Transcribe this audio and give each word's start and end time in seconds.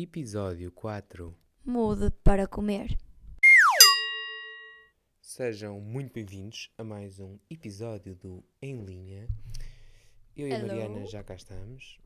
Episódio 0.00 0.70
4. 0.70 1.36
Mude 1.64 2.12
para 2.22 2.46
comer. 2.46 2.96
Sejam 5.20 5.80
muito 5.80 6.12
bem-vindos 6.12 6.72
a 6.78 6.84
mais 6.84 7.18
um 7.18 7.36
episódio 7.50 8.14
do 8.14 8.44
Em 8.62 8.84
Linha. 8.84 9.28
Eu 10.36 10.46
e 10.46 10.52
a 10.52 10.58
Hello. 10.58 10.68
Mariana 10.68 11.04
já 11.04 11.24
cá 11.24 11.34
estamos. 11.34 11.98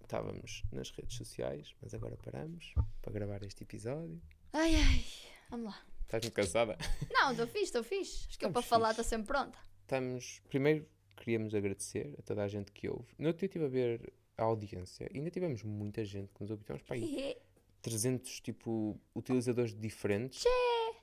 Estávamos 0.00 0.62
nas 0.70 0.92
redes 0.92 1.16
sociais, 1.16 1.74
mas 1.82 1.92
agora 1.92 2.16
paramos 2.16 2.74
para 3.00 3.12
gravar 3.12 3.42
este 3.42 3.64
episódio. 3.64 4.22
Ai, 4.52 4.76
ai. 4.76 5.04
Vamos 5.50 5.66
lá. 5.66 5.84
Estás 6.02 6.22
muito 6.22 6.34
cansada? 6.34 6.78
Não, 7.10 7.32
estou 7.32 7.48
fixe, 7.48 7.64
estou 7.64 7.82
fixe. 7.82 8.28
Acho 8.28 8.38
que 8.38 8.44
eu 8.44 8.50
Estamos 8.50 8.52
para 8.52 8.62
falar 8.62 8.88
fixe. 8.90 9.00
estou 9.00 9.18
sempre 9.18 9.26
pronta. 9.26 9.58
Estamos. 9.80 10.40
Primeiro, 10.48 10.86
queríamos 11.16 11.56
agradecer 11.56 12.14
a 12.20 12.22
toda 12.22 12.44
a 12.44 12.48
gente 12.48 12.70
que 12.70 12.88
ouve. 12.88 13.12
No 13.18 13.26
outro 13.26 13.40
dia 13.40 13.46
estive 13.46 13.64
a 13.64 13.68
ver 13.68 14.12
a 14.36 14.44
audiência 14.44 15.08
e 15.12 15.18
ainda 15.18 15.30
tivemos 15.30 15.62
muita 15.62 16.04
gente 16.04 16.32
que 16.32 16.40
nos 16.40 16.50
ouviu. 16.50 16.64
Tivemos 16.64 16.82
para 16.82 16.96
aí 16.96 17.36
300 17.82 18.40
tipo, 18.40 18.98
utilizadores 19.14 19.74
diferentes 19.74 20.44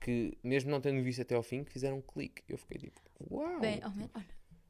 que, 0.01 0.37
mesmo 0.43 0.71
não 0.71 0.79
tendo 0.79 1.03
visto 1.03 1.21
até 1.21 1.35
ao 1.35 1.43
fim, 1.43 1.63
que 1.63 1.71
fizeram 1.71 1.97
um 1.97 2.01
clique. 2.01 2.41
Eu 2.47 2.57
fiquei 2.57 2.79
tipo, 2.79 3.01
uau! 3.29 3.59
Bem, 3.59 3.81
ao 3.83 3.91
menos, 3.91 4.11
olha, 4.15 4.25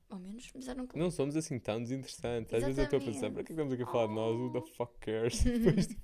ao 0.09 0.19
menos 0.19 0.45
me 0.47 0.51
fizeram 0.51 0.83
um 0.83 0.87
Não 0.95 1.11
somos 1.11 1.35
assim 1.35 1.59
tão 1.59 1.81
desinteressantes. 1.81 2.53
Às 2.53 2.63
vezes 2.63 2.77
eu 2.79 2.83
estou 2.85 2.99
a 2.99 3.01
pensar, 3.01 3.31
para 3.31 3.43
que 3.43 3.51
é 3.51 3.53
estamos 3.53 3.73
aqui 3.73 3.83
a 3.83 3.85
falar 3.85 4.07
de 4.07 4.13
nós? 4.13 4.35
Who 4.35 4.51
the 4.51 4.71
fuck 4.73 4.93
cares? 4.99 5.41
Depois, 5.43 5.87
tipo, 5.87 6.01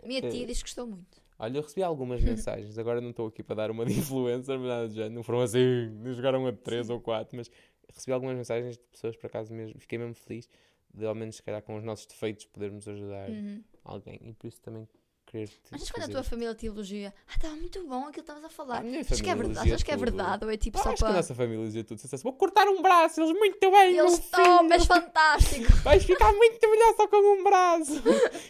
Minha 0.06 0.30
tia 0.30 0.46
diz 0.46 0.58
que 0.58 0.68
gostou 0.68 0.86
muito. 0.86 1.20
olha, 1.38 1.58
eu 1.58 1.62
recebi 1.62 1.82
algumas 1.82 2.22
mensagens. 2.22 2.78
Agora 2.78 3.00
não 3.00 3.10
estou 3.10 3.26
aqui 3.26 3.42
para 3.42 3.56
dar 3.56 3.70
uma 3.70 3.84
de 3.84 3.98
influencer, 3.98 4.56
mas 4.58 4.68
nada 4.68 4.88
género. 4.88 5.14
Não 5.14 5.22
foram 5.24 5.40
assim, 5.40 5.88
não 5.90 6.14
jogaram 6.14 6.46
a 6.46 6.52
3 6.52 6.88
ou 6.90 7.00
4, 7.00 7.36
mas 7.36 7.50
recebi 7.92 8.12
algumas 8.12 8.36
mensagens 8.36 8.76
de 8.76 8.84
pessoas, 8.84 9.16
por 9.16 9.26
acaso 9.26 9.52
mesmo. 9.52 9.80
Fiquei 9.80 9.98
mesmo 9.98 10.14
feliz 10.14 10.48
de, 10.92 11.04
ao 11.06 11.14
menos, 11.14 11.36
se 11.36 11.42
calhar, 11.42 11.62
com 11.62 11.76
os 11.76 11.84
nossos 11.84 12.06
defeitos, 12.06 12.44
podermos 12.46 12.86
ajudar 12.88 13.28
Uhum. 13.30 13.62
alguém. 13.84 14.18
E 14.22 14.32
por 14.32 14.46
isso 14.46 14.60
também 14.60 14.88
querer 15.26 15.46
te 15.48 15.60
Achas 15.74 15.90
quando 15.90 16.04
a 16.04 16.08
tua 16.08 16.22
família 16.22 16.54
te 16.54 16.64
elogia? 16.66 17.12
Ah, 17.28 17.34
estava 17.36 17.54
muito 17.54 17.86
bom 17.86 17.98
aquilo 18.06 18.12
que 18.14 18.20
estavas 18.20 18.44
a 18.44 18.48
falar. 18.48 18.82
A 18.82 19.00
Achas 19.00 19.20
que 19.20 19.28
é 19.28 19.34
verdade? 19.34 19.56
elogia 19.58 19.74
Achas 19.74 19.82
que 19.82 19.90
é 19.92 19.96
verdade? 19.96 20.44
Ou 20.46 20.50
é 20.50 20.56
tipo 20.56 20.78
Ah, 20.78 20.82
só 20.82 20.88
acho 20.88 20.96
que 20.98 21.04
a 21.04 21.06
para. 21.08 21.16
nossa 21.16 21.34
família 21.34 21.66
dizia 21.66 21.84
tudo. 21.84 21.98
Se 22.00 22.16
vou 22.22 22.32
cortar 22.32 22.66
um 22.66 22.80
braço, 22.80 23.20
eles 23.20 23.32
muito 23.38 23.70
bem, 23.70 23.96
Eles 23.98 24.14
estão, 24.14 24.72
és 24.72 24.86
fantástico. 24.86 25.70
Vais 25.84 26.02
ficar 26.02 26.32
muito 26.32 26.70
melhor 26.70 26.94
só 26.96 27.06
com 27.06 27.16
um 27.16 27.44
braço. 27.44 27.92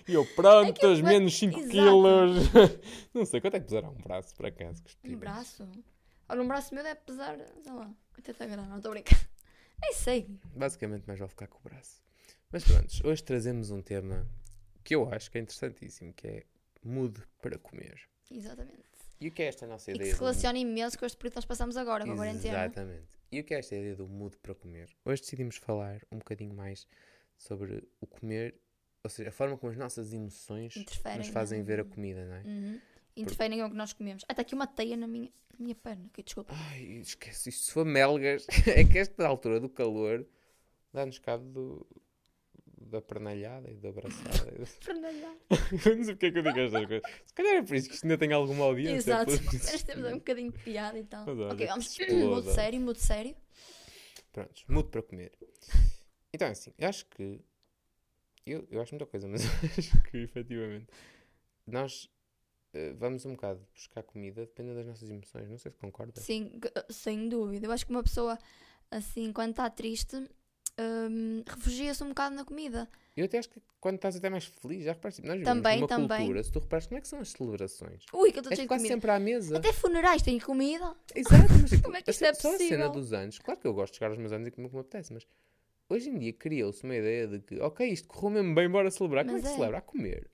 E 0.06 0.14
eu, 0.14 0.25
pronto, 0.36 0.81
vai- 0.81 1.03
menos 1.03 1.36
5 1.36 1.59
Exato. 1.59 1.70
quilos. 1.72 2.48
Não 3.12 3.27
sei, 3.27 3.41
quanto 3.41 3.55
é 3.56 3.61
que 3.61 3.66
pesará 3.66 3.89
um 3.91 3.94
braço, 4.00 4.33
por 4.36 4.47
acaso? 4.47 4.81
que 5.03 5.14
Um 5.14 5.19
braço? 5.19 5.69
Olha, 6.28 6.42
um 6.42 6.47
braço 6.47 6.72
meu 6.75 6.84
deve 6.84 7.00
pesar, 7.00 7.36
sei 7.61 7.72
lá, 7.72 7.91
80 8.16 8.47
gramas. 8.47 8.69
Não 8.69 8.77
estou 8.77 8.91
a 8.91 8.94
brincar. 8.94 9.19
Nem 9.83 9.92
sei. 9.94 10.28
Basicamente, 10.55 11.05
mais 11.09 11.19
vale 11.19 11.31
ficar 11.31 11.47
com 11.48 11.59
o 11.59 11.62
braço. 11.62 12.00
Mas 12.51 12.65
pronto, 12.65 13.07
hoje 13.07 13.23
trazemos 13.23 13.71
um 13.71 13.83
tema 13.83 14.27
que 14.83 14.95
eu 14.95 15.09
acho 15.13 15.31
que 15.31 15.39
é 15.39 15.41
interessantíssimo, 15.41 16.13
que 16.15 16.27
é 16.27 16.43
mude 16.83 17.23
para 17.43 17.59
comer. 17.59 18.01
Exatamente. 18.31 18.83
E 19.21 19.29
o 19.29 19.33
que 19.33 19.43
é 19.43 19.47
esta 19.47 19.67
nossa 19.67 19.91
E 19.91 19.95
que 19.95 19.99
ideia? 20.01 20.13
se 20.13 20.19
do- 20.19 20.25
relaciona 20.25 20.59
imenso 20.59 20.99
com 20.99 21.05
este 21.05 21.17
período 21.19 21.33
que 21.33 21.37
nós 21.39 21.45
passamos 21.45 21.77
agora, 21.77 22.05
com 22.05 22.13
a 22.13 22.17
quarentena. 22.17 22.65
Exatamente. 22.65 23.09
E 23.31 23.41
o 23.41 23.45
que 23.45 23.53
é 23.53 23.59
esta 23.59 23.75
ideia 23.77 23.95
do 23.97 24.09
mude 24.09 24.37
para 24.39 24.55
comer? 24.55 24.89
Hoje 25.05 25.21
decidimos 25.23 25.57
falar 25.57 26.01
um 26.11 26.19
bocadinho 26.19 26.55
mais 26.55 26.87
sobre 27.37 27.87
o 28.01 28.07
comer, 28.07 28.59
ou 29.05 29.11
seja, 29.11 29.29
a 29.29 29.33
forma 29.33 29.59
como 29.59 29.71
as 29.71 29.77
nossas 29.79 30.12
emoções 30.12 30.75
nos 31.17 31.29
fazem 31.29 31.59
na- 31.59 31.65
ver 31.65 31.81
a 31.81 31.85
comida, 31.85 32.25
não 32.25 32.35
é? 32.37 32.43
Uhum. 32.45 32.81
Interferem 33.17 33.59
com 33.59 33.67
o 33.67 33.71
que 33.71 33.77
nós 33.77 33.93
comemos. 33.93 34.25
Ah, 34.29 34.33
está 34.33 34.43
aqui 34.43 34.55
uma 34.55 34.67
teia 34.67 34.97
na 34.97 35.07
minha, 35.09 35.31
na 35.53 35.59
minha 35.65 35.75
perna. 35.75 36.07
Ok, 36.07 36.23
desculpa. 36.25 36.55
Ai, 36.55 36.83
esquece 37.01 37.51
isto, 37.51 37.65
se 37.67 37.73
for 37.73 37.85
melgas, 37.85 38.47
é 38.69 38.85
que 38.85 38.97
esta 38.99 39.27
altura 39.27 39.59
do 39.61 39.69
calor 39.69 40.25
dá-nos 40.93 41.19
cabo 41.19 41.45
do, 41.51 41.87
da 42.89 43.00
pernalhada 43.00 43.71
e 43.71 43.76
da 43.76 43.91
abraçada. 43.91 44.53
Eu 44.53 45.97
não 45.97 46.04
sei 46.04 46.15
porque 46.15 46.26
é 46.26 46.31
que 46.32 46.38
eu 46.38 46.43
digo 46.43 46.59
estas 46.59 46.87
coisas. 46.87 47.03
Se 47.26 47.34
calhar 47.34 47.54
é 47.54 47.62
por 47.62 47.76
isso 47.76 47.88
que 47.88 47.94
isto 47.94 48.04
ainda 48.04 48.19
tem 48.19 48.32
alguma 48.32 48.65
audiência. 48.65 49.10
Exato. 49.10 49.31
Nós 49.31 49.82
temos 49.82 50.12
um 50.12 50.15
bocadinho 50.15 50.53
de 50.53 50.59
piada 50.59 50.98
e 50.98 51.04
tal. 51.04 51.27
Mas 51.27 51.38
olha, 51.38 51.53
ok, 51.53 51.66
vamos. 51.66 51.98
Mudo 52.10 52.53
sério, 52.53 52.81
mudo 52.81 52.98
sério. 52.98 53.37
Prontos, 54.32 54.65
mudo 54.69 54.88
para 54.88 55.03
comer. 55.03 55.32
Então 56.32 56.48
é 56.48 56.53
assim, 56.53 56.72
eu 56.78 56.88
acho 56.88 57.06
que. 57.06 57.41
Eu, 58.47 58.66
eu 58.71 58.81
acho 58.81 58.94
muita 58.94 59.06
coisa, 59.06 59.28
mas 59.28 59.44
eu 59.44 59.50
acho 59.78 60.03
que 60.04 60.19
efetivamente 60.19 60.87
nós 61.66 62.10
eh, 62.72 62.93
vamos 62.94 63.25
um 63.27 63.32
bocado 63.32 63.66
buscar 63.75 64.03
comida 64.03 64.43
dependendo 64.43 64.77
das 64.77 64.87
nossas 64.87 65.10
emoções. 65.10 65.48
Não 65.48 65.59
sei 65.59 65.72
se 65.72 65.78
concordas. 65.78 66.22
Sim, 66.22 66.53
sem 66.91 67.28
dúvida. 67.28 67.66
Eu 67.66 67.72
acho 67.72 67.84
que 67.84 67.93
uma 67.93 68.03
pessoa, 68.03 68.38
assim, 68.91 69.32
quando 69.32 69.50
está 69.50 69.69
triste, 69.71 70.28
hum, 70.78 71.43
refugia-se 71.47 72.03
um 72.05 72.09
bocado 72.09 72.34
na 72.34 72.44
comida. 72.44 72.89
Eu 73.16 73.25
até 73.25 73.39
acho 73.39 73.49
que 73.50 73.61
quando 73.81 73.97
estás 73.97 74.15
até 74.16 74.31
mais 74.31 74.44
feliz, 74.44 74.84
já 74.84 74.93
reparaste, 74.93 75.22
nós 75.22 75.39
vivemos 75.39 75.56
Também, 75.59 75.77
numa 75.81 75.89
também. 75.89 76.19
cultura, 76.19 76.43
se 76.43 76.53
tu 76.53 76.59
reparas, 76.61 76.87
como 76.87 76.99
é 76.99 77.00
que 77.00 77.09
são 77.09 77.19
as 77.21 77.31
celebrações? 77.31 78.05
Ui, 78.12 78.31
que 78.31 78.39
eu 78.39 78.43
estou 78.43 78.55
cheio 78.55 78.65
de 78.65 78.69
quase 78.69 78.83
comida. 78.84 78.94
sempre 78.94 79.11
à 79.11 79.19
mesa. 79.19 79.56
Até 79.59 79.72
funerais 79.72 80.22
têm 80.22 80.39
comida. 80.39 80.94
Exato, 81.15 81.53
mas 81.61 81.71
tipo, 81.71 81.83
Como 81.83 81.97
é 81.97 82.03
que 82.03 82.11
a 82.11 82.12
isto 82.12 82.25
é 82.25 82.34
só 82.34 82.49
a 82.55 82.59
cena 82.59 82.59
possível? 82.59 82.91
dos 82.91 83.12
anos, 83.12 83.39
claro 83.41 83.59
que 83.61 83.66
eu 83.66 83.75
gosto 83.75 83.93
de 83.94 83.99
chegar 83.99 84.11
aos 84.11 84.19
meus 84.19 84.33
anos 84.33 84.47
e 84.47 84.50
comer 84.53 84.69
como 84.69 84.81
apetece, 84.81 85.12
mas 85.12 85.27
hoje 85.91 86.11
em 86.11 86.19
dia 86.19 86.33
criou-se 86.33 86.84
uma 86.84 86.95
ideia 86.95 87.27
de 87.27 87.41
que, 87.41 87.59
ok, 87.60 87.87
isto 87.89 88.06
correu 88.06 88.31
mesmo 88.31 88.55
bem, 88.55 88.69
bora 88.71 88.91
celebrar. 88.91 89.25
Como 89.25 89.37
é 89.37 89.41
Mas 89.41 89.43
que 89.43 89.49
se 89.49 89.55
é. 89.55 89.56
celebra? 89.56 89.78
A 89.78 89.83
comer. 89.83 90.31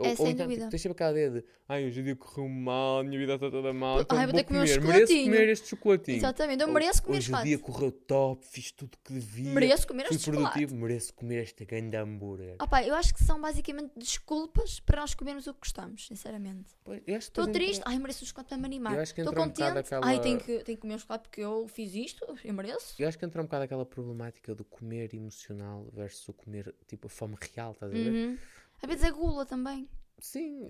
É, 0.00 0.16
sem 0.16 0.28
então, 0.30 0.46
dúvida. 0.46 0.54
tipo, 0.60 0.70
tens 0.70 0.80
sempre 0.82 0.92
aquela 0.94 1.10
ideia 1.12 1.30
de, 1.30 1.44
ai, 1.68 1.84
hoje 1.86 2.00
o 2.00 2.04
dia 2.04 2.16
correu 2.16 2.48
mal, 2.48 3.00
a 3.00 3.04
minha 3.04 3.18
vida 3.18 3.34
está 3.34 3.50
toda 3.50 3.72
mal, 3.72 4.00
então 4.00 4.16
Ai, 4.18 4.26
vou 4.26 4.34
ter 4.34 4.42
que 4.44 4.48
comer 4.48 4.58
um 4.58 4.86
mereço 4.86 5.12
comer 5.24 5.48
este 5.48 5.68
chocolatinho. 5.68 6.16
Exatamente. 6.16 6.60
Eu 6.62 6.68
Ou, 6.68 6.74
mereço 6.74 7.02
comer 7.02 7.18
Hoje 7.18 7.34
o 7.34 7.42
dia 7.42 7.58
correu 7.58 7.92
top, 7.92 8.46
fiz 8.46 8.72
tudo 8.72 8.96
que 9.04 9.12
devia, 9.12 9.52
Mereço 9.52 9.86
comer 9.86 10.06
fui 10.08 10.18
chocolate. 10.18 10.52
produtivo, 10.52 10.76
mereço 10.80 11.14
comer 11.14 11.42
este 11.42 11.64
grande 11.64 11.96
hambúrguer. 11.96 12.56
Opa, 12.60 12.82
eu 12.82 12.94
acho 12.94 13.14
que 13.14 13.22
são 13.22 13.40
basicamente 13.40 13.92
desculpas 13.96 14.80
para 14.80 15.00
nós 15.00 15.14
comermos 15.14 15.46
o 15.46 15.54
que 15.54 15.60
gostamos, 15.60 16.06
sinceramente. 16.06 16.70
Estou 17.06 17.46
triste, 17.46 17.78
entra- 17.78 17.90
ai, 17.90 17.98
mereço 17.98 18.24
um 18.24 18.26
chocolate 18.26 18.48
para 18.48 18.58
me 18.58 18.64
animar. 18.66 19.02
Estou 19.02 19.22
entra 19.24 19.40
um 19.40 19.44
contente, 19.44 19.78
aquela- 19.78 20.06
ai, 20.06 20.20
tenho 20.20 20.38
que, 20.38 20.58
tenho 20.64 20.76
que 20.76 20.76
comer 20.76 20.94
um 20.94 20.98
chocolate 20.98 21.22
porque 21.28 21.40
eu 21.40 21.66
fiz 21.68 21.94
isto, 21.94 22.24
eu 22.44 22.54
mereço. 22.54 22.94
Eu 22.98 23.08
acho 23.08 23.18
que 23.18 23.24
entra 23.24 23.40
um 23.40 23.44
bocado 23.44 23.64
aquela 23.64 23.86
problemática 23.86 24.54
do 24.54 24.64
comer 24.64 25.14
emocional 25.14 25.86
versus 25.92 26.28
o 26.28 26.32
comer, 26.32 26.74
tipo, 26.86 27.06
a 27.06 27.10
fome 27.10 27.36
real, 27.54 27.72
estás 27.72 27.90
a 27.90 27.94
ver? 27.94 28.10
Uhum. 28.12 28.38
Às 28.82 28.88
vezes 28.88 29.04
é 29.04 29.10
gula 29.10 29.46
também. 29.46 29.88
Sim, 30.18 30.66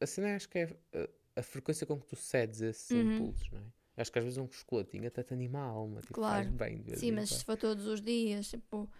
a 0.00 0.06
cena 0.06 0.28
é, 0.30 0.34
acho 0.36 0.48
que 0.48 0.58
é 0.58 0.76
eh, 0.92 1.10
a 1.36 1.42
frequência 1.42 1.86
com 1.86 1.98
que 2.00 2.06
tu 2.06 2.16
cedes 2.16 2.60
esses 2.60 2.90
Uhum. 2.90 3.14
impulsos, 3.16 3.50
não 3.50 3.58
é? 3.60 3.64
Acho 3.96 4.10
que 4.10 4.18
às 4.18 4.24
vezes 4.24 4.38
um 4.38 4.50
chocolatinho 4.50 5.06
até 5.06 5.22
te 5.22 5.32
anima 5.32 5.60
a 5.60 5.62
alma, 5.64 6.00
tipo, 6.00 6.14
Claro. 6.14 6.44
faz 6.44 6.50
bem. 6.50 6.84
Sim, 6.96 7.12
mas 7.12 7.30
se 7.30 7.44
for 7.44 7.56
todos 7.56 7.86
os 7.86 8.00
dias, 8.00 8.48
tipo, 8.48 8.90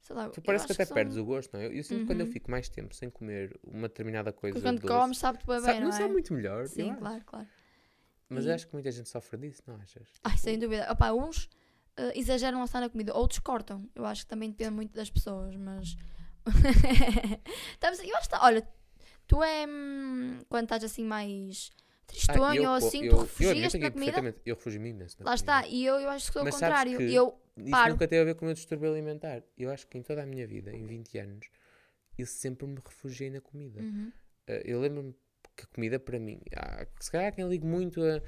sei 0.00 0.14
lá. 0.14 0.28
Tu 0.28 0.38
eu 0.38 0.42
parece 0.44 0.66
que 0.66 0.72
até 0.72 0.86
perdes 0.86 1.14
são- 1.14 1.22
o 1.24 1.26
gosto, 1.26 1.52
não 1.54 1.60
é? 1.60 1.66
Eu, 1.66 1.72
eu 1.72 1.82
sinto 1.82 2.00
que 2.00 2.06
quando 2.06 2.20
eu 2.20 2.26
Uhum. 2.26 2.32
fico 2.32 2.50
mais 2.50 2.68
tempo 2.68 2.94
sem 2.94 3.10
comer 3.10 3.58
uma 3.64 3.88
determinada 3.88 4.32
coisa 4.32 4.54
Porque 4.54 4.68
quando 4.68 4.80
doce, 4.80 4.92
comes, 5.00 5.18
sabe-te 5.18 5.46
bem, 5.46 5.60
sabe, 5.60 5.80
não 5.80 5.86
não 5.88 5.94
é? 5.94 5.98
sabe 5.98 6.12
muito 6.12 6.32
melhor, 6.32 6.66
Sim, 6.68 6.90
acho. 6.90 6.98
claro, 7.00 7.24
claro. 7.24 7.48
Mas 8.28 8.44
E- 8.46 8.50
acho 8.52 8.66
que 8.68 8.72
muita 8.74 8.90
gente 8.92 9.08
sofre 9.08 9.38
disso, 9.38 9.62
não 9.66 9.74
achas? 9.76 10.08
Ai, 10.22 10.32
Tipo, 10.32 10.38
sem 10.38 10.58
dúvida. 10.58 10.86
Opa, 10.92 11.12
uns 11.12 11.48
eh, 11.96 12.12
exageram 12.16 12.60
a 12.62 12.64
estar 12.64 12.80
na 12.80 12.88
comida, 12.88 13.12
outros 13.16 13.40
cortam. 13.40 13.88
Eu 13.94 14.04
acho 14.06 14.22
que 14.22 14.28
também 14.28 14.50
depende 14.50 14.70
muito 14.70 14.92
das 14.94 15.10
pessoas, 15.10 15.56
mas. 15.56 15.96
Estamos, 17.72 17.98
eu 18.00 18.16
acho 18.16 18.28
que, 18.28 18.30
tá- 18.30 18.44
olha, 18.44 18.66
tu 19.26 19.42
é. 19.42 19.66
hum, 19.66 20.38
quando 20.48 20.64
estás 20.64 20.84
assim 20.84 21.04
mais 21.04 21.70
ah, 21.76 21.82
tristonho 22.06 22.62
eu 22.62 22.70
ou 22.70 22.74
assim, 22.76 23.04
eu, 23.04 23.10
tu 23.16 23.20
refugias 23.22 23.74
na 23.74 23.90
comida. 23.90 24.34
eu 24.46 24.54
refugio-me 24.54 24.90
imenso 24.90 25.16
Lá 25.20 25.34
está, 25.34 25.62
comida. 25.62 25.76
e 25.76 25.84
eu, 25.84 25.96
eu 25.96 26.08
acho 26.10 26.26
que 26.26 26.32
sou 26.32 26.42
o 26.42 26.44
Mas 26.44 26.54
sabes 26.54 26.68
contrário. 26.78 27.00
Eu 27.02 27.38
Isso 27.56 27.70
paro. 27.70 27.92
nunca 27.92 28.08
teve 28.08 28.22
a 28.22 28.24
ver 28.24 28.34
com 28.34 28.42
o 28.44 28.46
meu 28.46 28.54
distúrbio 28.54 28.90
alimentar. 28.90 29.42
Eu 29.56 29.70
acho 29.70 29.86
que 29.86 29.98
em 29.98 30.02
toda 30.02 30.22
a 30.22 30.26
minha 30.26 30.46
vida, 30.46 30.70
em 30.74 30.86
20 30.86 31.18
anos, 31.18 31.46
eu 32.16 32.26
sempre 32.26 32.66
me 32.66 32.78
refugiei 32.84 33.30
na 33.30 33.40
comida. 33.40 33.80
Uhum. 33.80 34.12
Uh, 34.48 34.52
eu 34.64 34.80
lembro-me 34.80 35.14
que 35.56 35.64
a 35.64 35.66
comida 35.66 35.98
para 36.00 36.18
mim, 36.18 36.40
há- 36.56 36.86
se 37.00 37.10
calhar 37.10 37.34
quem 37.34 37.48
ligo 37.48 37.66
muito 37.66 38.00
a, 38.02 38.22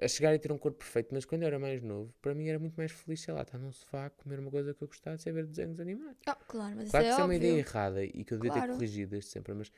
a 0.00 0.08
chegar 0.08 0.34
e 0.34 0.38
ter 0.38 0.52
um 0.52 0.58
corpo 0.58 0.78
perfeito, 0.78 1.08
mas 1.12 1.24
quando 1.24 1.42
eu 1.42 1.48
era 1.48 1.58
mais 1.58 1.82
novo, 1.82 2.12
para 2.20 2.34
mim 2.34 2.48
era 2.48 2.58
muito 2.58 2.74
mais 2.76 2.92
feliz, 2.92 3.20
sei 3.20 3.32
lá, 3.34 3.42
estar 3.42 3.58
num 3.58 3.72
sofá 3.72 4.10
comer 4.10 4.38
uma 4.38 4.50
coisa 4.50 4.74
que 4.74 4.82
eu 4.82 4.88
gostava 4.88 5.16
de 5.16 5.32
ver 5.32 5.46
desenhos 5.46 5.80
animados. 5.80 6.18
Ah, 6.26 6.34
claro, 6.34 6.76
mas 6.76 6.90
Claro 6.90 7.04
que 7.04 7.10
isso 7.10 7.12
isso 7.12 7.20
é 7.20 7.22
é 7.22 7.24
uma 7.24 7.34
ideia 7.34 7.58
errada 7.58 8.04
e 8.04 8.24
que 8.24 8.34
eu 8.34 8.38
devia 8.38 8.50
ter 8.50 8.60
Claro. 8.60 8.72
corrigido 8.74 9.10
desde 9.12 9.30
sempre, 9.30 9.54
mas 9.54 9.70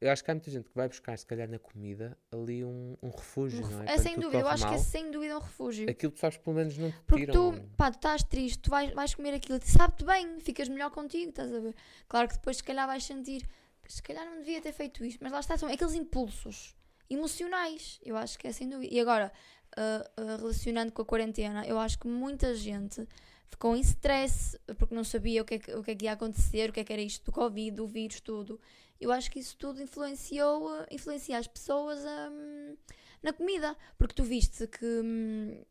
eu 0.00 0.10
acho 0.10 0.22
que 0.24 0.30
há 0.30 0.34
muita 0.34 0.50
gente 0.50 0.68
que 0.68 0.74
vai 0.74 0.88
buscar, 0.88 1.16
se 1.16 1.26
calhar 1.26 1.48
na 1.48 1.58
comida, 1.58 2.16
ali 2.30 2.64
um, 2.64 2.96
um 3.02 3.10
refúgio, 3.10 3.64
Um 3.64 3.70
não 3.70 3.82
é? 3.82 3.84
É 3.84 3.96
Quando 3.96 4.02
sem 4.02 4.18
dúvida, 4.18 4.40
eu 4.42 4.48
acho 4.48 4.66
que 4.66 4.74
é 4.74 4.76
mal, 4.76 4.84
sem 4.84 5.10
dúvida 5.10 5.36
um 5.36 5.40
refúgio. 5.40 5.90
Aquilo 5.90 6.12
que 6.12 6.18
tu 6.18 6.20
sabes 6.20 6.38
pelo 6.38 6.56
menos 6.56 6.76
não 6.76 6.90
te 6.90 6.96
Porque 7.06 7.26
tiram. 7.26 7.52
tu, 7.52 7.76
pá, 7.76 7.90
tu 7.90 7.96
estás 7.96 8.22
triste, 8.24 8.58
tu 8.60 8.70
vais, 8.70 8.92
vais 8.92 9.14
comer 9.14 9.34
aquilo, 9.34 9.58
sabe-te 9.62 10.04
bem, 10.04 10.40
ficas 10.40 10.68
melhor 10.68 10.90
contigo, 10.90 11.30
estás 11.30 11.52
a 11.52 11.60
ver? 11.60 11.74
Claro 12.08 12.28
que 12.28 12.34
depois, 12.34 12.56
se 12.58 12.64
calhar, 12.64 12.86
vais 12.86 13.04
sentir, 13.04 13.48
se 13.88 14.02
calhar 14.02 14.24
não 14.26 14.38
devia 14.40 14.60
ter 14.60 14.72
feito 14.72 15.04
isto, 15.04 15.20
mas 15.22 15.32
lá 15.32 15.40
está, 15.40 15.56
são 15.56 15.68
aqueles 15.72 15.94
impulsos 15.94 16.74
emocionais, 17.08 18.00
eu 18.04 18.16
acho 18.16 18.38
que 18.38 18.46
é 18.46 18.52
sem 18.52 18.68
dúvida. 18.68 18.94
E 18.94 19.00
agora, 19.00 19.32
ah, 19.76 20.10
ah, 20.16 20.36
relacionando 20.36 20.92
com 20.92 21.02
a 21.02 21.04
quarentena, 21.04 21.66
eu 21.66 21.78
acho 21.78 21.98
que 21.98 22.06
muita 22.06 22.54
gente 22.54 23.06
ficou 23.48 23.76
em 23.76 23.80
stress 23.80 24.58
porque 24.78 24.94
não 24.94 25.04
sabia 25.04 25.42
o 25.42 25.44
que, 25.44 25.54
é 25.54 25.58
que, 25.58 25.74
o 25.74 25.82
que 25.82 25.90
é 25.90 25.94
que 25.94 26.04
ia 26.04 26.12
acontecer, 26.12 26.70
o 26.70 26.72
que 26.72 26.80
é 26.80 26.84
que 26.84 26.92
era 26.92 27.02
isto 27.02 27.24
do 27.24 27.32
Covid, 27.32 27.76
do 27.76 27.86
vírus, 27.86 28.20
tudo. 28.20 28.60
Eu 29.00 29.12
acho 29.12 29.30
que 29.30 29.38
isso 29.38 29.56
tudo 29.56 29.82
influenciou, 29.82 30.68
ah, 30.68 30.86
influencia 30.90 31.38
as 31.38 31.46
pessoas 31.46 32.00
hum, 32.00 32.76
na 33.22 33.32
comida, 33.32 33.76
porque 33.98 34.14
tu 34.14 34.22
viste 34.22 34.66
que. 34.66 34.84
hum, 34.84 35.62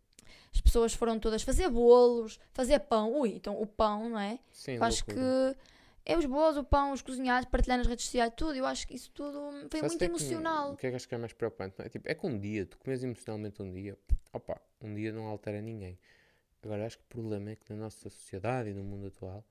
as 0.53 0.61
pessoas 0.61 0.93
foram 0.93 1.19
todas 1.19 1.41
fazer 1.41 1.67
bolos, 1.69 2.39
fazer 2.53 2.79
pão. 2.79 3.19
Ui, 3.19 3.29
então 3.29 3.59
o 3.59 3.65
pão, 3.65 4.09
não 4.09 4.19
é? 4.19 4.37
Sim, 4.51 4.73
Eu 4.73 4.83
acho 4.83 5.03
que. 5.05 5.13
É 6.05 6.17
os 6.17 6.25
bolos, 6.25 6.57
o 6.57 6.63
pão, 6.63 6.91
os 6.91 7.01
cozinhados, 7.01 7.47
partilhar 7.49 7.77
nas 7.77 7.87
redes 7.87 8.05
sociais, 8.05 8.33
tudo. 8.35 8.55
Eu 8.55 8.65
acho 8.65 8.85
que 8.87 8.93
isso 8.95 9.09
tudo 9.11 9.51
foi 9.69 9.79
Sabes 9.79 9.91
muito 9.93 10.01
é 10.03 10.07
que- 10.09 10.11
emocional. 10.11 10.73
O 10.73 10.77
que 10.77 10.87
é 10.87 10.89
que 10.89 10.95
acho 10.97 11.07
que 11.07 11.15
é 11.15 11.17
mais 11.17 11.31
preocupante? 11.33 11.75
não 11.79 11.85
é? 11.85 11.89
Tipo, 11.89 12.09
é 12.09 12.13
que 12.13 12.25
um 12.27 12.37
dia, 12.37 12.65
tu 12.65 12.77
comes 12.77 13.03
emocionalmente 13.03 13.61
um 13.61 13.71
dia, 13.71 13.97
opa, 14.33 14.59
um 14.81 14.93
dia 14.93 15.13
não 15.13 15.25
altera 15.27 15.61
ninguém. 15.61 15.97
Agora, 16.61 16.85
acho 16.85 16.97
que 16.97 17.03
o 17.03 17.07
problema 17.07 17.51
é 17.51 17.55
que 17.55 17.71
na 17.71 17.77
nossa 17.77 18.09
sociedade 18.09 18.69
e 18.69 18.73
no 18.73 18.83
mundo 18.83 19.07
atual, 19.07 19.45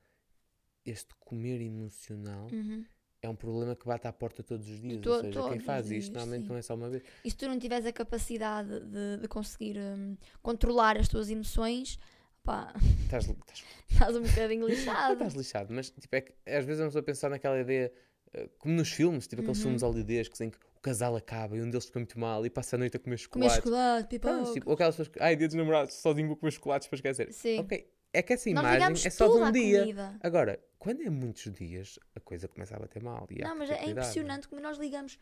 este 0.85 1.15
comer 1.21 1.61
emocional 1.61 2.49
Uhum. 2.53 2.85
é 3.23 3.29
um 3.29 3.37
problema 3.37 3.77
que 3.77 3.87
bate 3.87 4.07
à 4.07 4.13
porta 4.13 4.43
todos 4.43 4.69
os 4.69 4.81
dias. 4.81 5.01
to- 5.01 5.11
ou 5.11 5.21
seja, 5.21 5.43
quem 5.49 5.59
faz 5.61 5.87
dias, 5.89 6.05
isto 6.05 6.13
normalmente 6.15 6.43
sim. 6.45 6.49
não 6.51 6.57
é 6.57 6.63
só 6.63 6.75
uma 6.75 6.91
vez. 6.91 7.03
E 7.25 7.31
se 7.31 7.37
tu 7.37 7.47
não 7.49 7.59
tiveres 7.59 7.87
a 7.87 7.93
capacidade 7.93 8.81
de, 8.81 9.19
de 9.19 9.29
conseguir 9.29 9.79
hum, 9.79 10.17
controlar 10.43 10.97
as 10.99 11.09
tuas 11.09 11.31
emoções, 11.31 11.99
pá, 12.45 12.73
Estás, 13.05 13.29
estás, 13.29 13.65
estás 13.91 14.17
um 14.17 14.23
bocadinho 14.23 14.67
lixado. 14.67 15.13
estás 15.15 15.35
lixado, 15.35 15.73
mas 15.75 15.91
tipo, 15.91 16.15
é 16.17 16.21
que 16.23 16.33
às 16.47 16.65
vezes 16.65 16.79
vamos 16.81 16.97
a 16.97 17.03
pensar 17.03 17.29
naquela 17.31 17.61
ideia, 17.61 17.93
eh, 18.33 18.49
como 18.59 18.75
nos 18.75 18.91
filmes, 18.93 19.27
tipo 19.27 19.43
aqueles 19.43 19.59
Uhum. 19.59 19.63
filmes 19.65 19.83
holidês 19.83 20.29
que, 20.29 20.43
em 20.45 20.51
que 20.51 20.59
o 20.77 20.81
casal 20.81 21.15
acaba 21.17 21.57
e 21.57 21.63
um 21.63 21.71
deles 21.71 21.87
fica 21.87 21.99
muito 21.99 22.19
mal 22.19 22.45
e 22.45 22.51
passa 22.51 22.77
a 22.77 22.79
noite 22.79 22.97
a 22.97 23.01
comer 23.01 23.17
Comer 23.29 23.49
chocolate. 23.51 23.57
chocolate, 23.63 24.19
Pronto, 24.19 24.37
pipoca. 24.39 24.53
tipo, 24.55 24.69
ou 24.71 24.75
aquelas 24.75 24.95
pessoas 24.97 25.09
que, 25.09 25.23
ai, 25.23 25.37
dia 25.37 25.47
dos 25.47 25.55
namorados, 25.57 25.95
sozinho 25.95 26.27
vou 26.29 26.37
comer 26.37 26.51
chocolates 26.53 26.89
para 26.89 26.97
esquecer. 26.97 27.33
Sim. 27.33 27.61
Ok, 27.61 27.89
é 28.13 28.23
que 28.23 28.33
essa 28.33 28.51
imagem 28.51 29.07
é 29.07 29.11
só 29.11 29.29
de 29.29 29.37
um 29.43 29.53
dia. 29.53 29.81
comida. 29.81 30.19
Agora, 30.21 30.59
quando 30.79 31.03
é 31.03 31.11
muitos 31.11 31.51
dias, 31.53 31.99
a 32.17 32.21
coisa 32.21 32.49
começa 32.49 32.75
a 32.77 32.79
bater 32.81 33.03
mal. 33.03 33.27
E 33.31 33.41
Não, 33.43 33.57
mas 33.57 33.71
é 33.71 33.75
não 33.75 33.81
é? 33.81 33.91
impressionante 33.91 34.49
como 34.49 34.61
nós 34.61 34.77
ligamos 34.79 35.19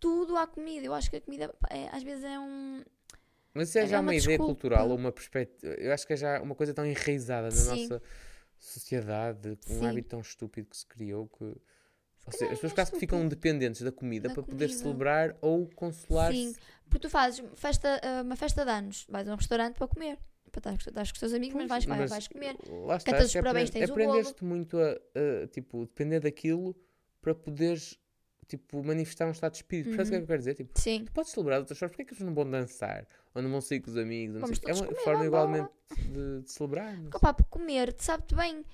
tudo 0.00 0.36
à 0.36 0.46
comida. 0.46 0.86
Eu 0.86 0.94
acho 0.94 1.10
que 1.10 1.16
a 1.16 1.20
comida 1.20 1.54
é- 1.70 1.88
às 1.88 2.02
vezes 2.02 2.24
é 2.24 2.38
um. 2.38 2.82
Mas 3.56 3.68
isso 3.70 3.78
é 3.78 3.82
É 3.82 3.86
já 3.86 3.96
uma 4.00 4.10
uma 4.12 4.14
ideia 4.14 4.38
cultural 4.38 4.88
ou 4.90 4.96
uma 4.96 5.10
perspectiva. 5.10 5.72
Eu 5.74 5.92
acho 5.92 6.06
que 6.06 6.12
é 6.12 6.16
já 6.16 6.40
uma 6.42 6.54
coisa 6.54 6.74
tão 6.74 6.84
enraizada 6.86 7.46
na 7.48 7.50
Sim. 7.50 7.88
nossa 7.88 8.02
sociedade, 8.58 9.58
um 9.68 9.78
Sim. 9.80 9.86
hábito 9.86 10.08
tão 10.10 10.20
estúpido 10.20 10.68
que 10.68 10.76
se 10.76 10.86
criou 10.86 11.28
que. 11.28 11.44
Ou 11.44 12.32
seja, 12.32 12.46
as 12.46 12.50
pessoas 12.58 12.72
é 12.72 12.74
quase 12.74 12.90
que 12.92 12.98
ficam 12.98 13.26
dependentes 13.28 13.82
da 13.82 13.92
comida 13.92 14.28
Da 14.28 14.34
para 14.34 14.42
poder 14.42 14.66
comida. 14.66 14.82
celebrar 14.82 15.36
ou 15.40 15.68
consolar-se. 15.76 16.36
Sim, 16.52 16.54
porque 16.90 17.06
tu 17.06 17.10
fazes 17.10 17.44
festa, 17.54 18.00
ah, 18.02 18.22
uma 18.22 18.34
festa 18.34 18.64
de 18.64 18.70
anos, 18.70 19.06
vais 19.08 19.28
a 19.28 19.32
um 19.32 19.36
restaurante 19.36 19.76
para 19.76 19.86
comer. 19.86 20.18
Para 20.50 20.58
estar, 20.74 20.74
estás 20.90 21.10
com 21.10 21.14
os 21.14 21.20
teus 21.20 21.32
amigos, 21.32 21.54
mas 21.56 21.68
vais, 21.68 21.86
Pois, 21.86 21.98
mas 21.98 22.10
vais 22.10 22.28
comer. 22.28 22.56
Lá 22.86 22.96
está, 22.96 23.12
Cantas 23.12 23.26
os 23.28 23.32
parabéns, 23.34 23.68
aprende- 23.68 23.86
tens 23.86 23.90
o 23.90 23.94
bolo. 23.94 24.10
aprendeste 24.10 24.44
muito 24.44 24.78
a, 24.78 24.90
a, 24.92 25.46
tipo, 25.48 25.86
depender 25.86 26.18
daquilo 26.20 26.74
para 27.20 27.34
poderes 27.34 27.96
tipo, 28.46 28.82
manifestar 28.82 29.26
um 29.26 29.30
estado 29.30 29.52
de 29.52 29.58
espírito. 29.58 29.96
Percebes 29.96 30.08
o 30.08 30.10
que 30.10 30.16
é 30.16 30.18
que 30.18 30.24
eu 30.24 30.26
quero 30.26 30.38
dizer? 30.38 30.54
Tipo, 30.54 30.80
Sim. 30.80 31.04
tu 31.04 31.12
podes 31.12 31.32
celebrar 31.32 31.58
de 31.58 31.62
outras 31.62 31.78
formas, 31.78 31.92
porque 31.92 32.02
é 32.02 32.04
que 32.04 32.14
eles 32.14 32.24
não 32.24 32.34
vão 32.34 32.50
dançar? 32.50 33.06
Ou 33.34 33.42
não 33.42 33.50
vão 33.50 33.60
sair 33.60 33.80
com 33.80 33.90
os 33.90 33.96
amigos? 33.96 34.42
é 34.64 34.72
uma 34.72 34.94
forma 34.96 35.26
igualmente 35.26 35.70
de, 35.96 36.42
de 36.42 36.50
celebrar. 36.50 36.96
Opa, 37.14 37.34
comer, 37.50 37.92
te 37.92 38.04
sabe-te 38.04 38.34
bem. 38.34 38.64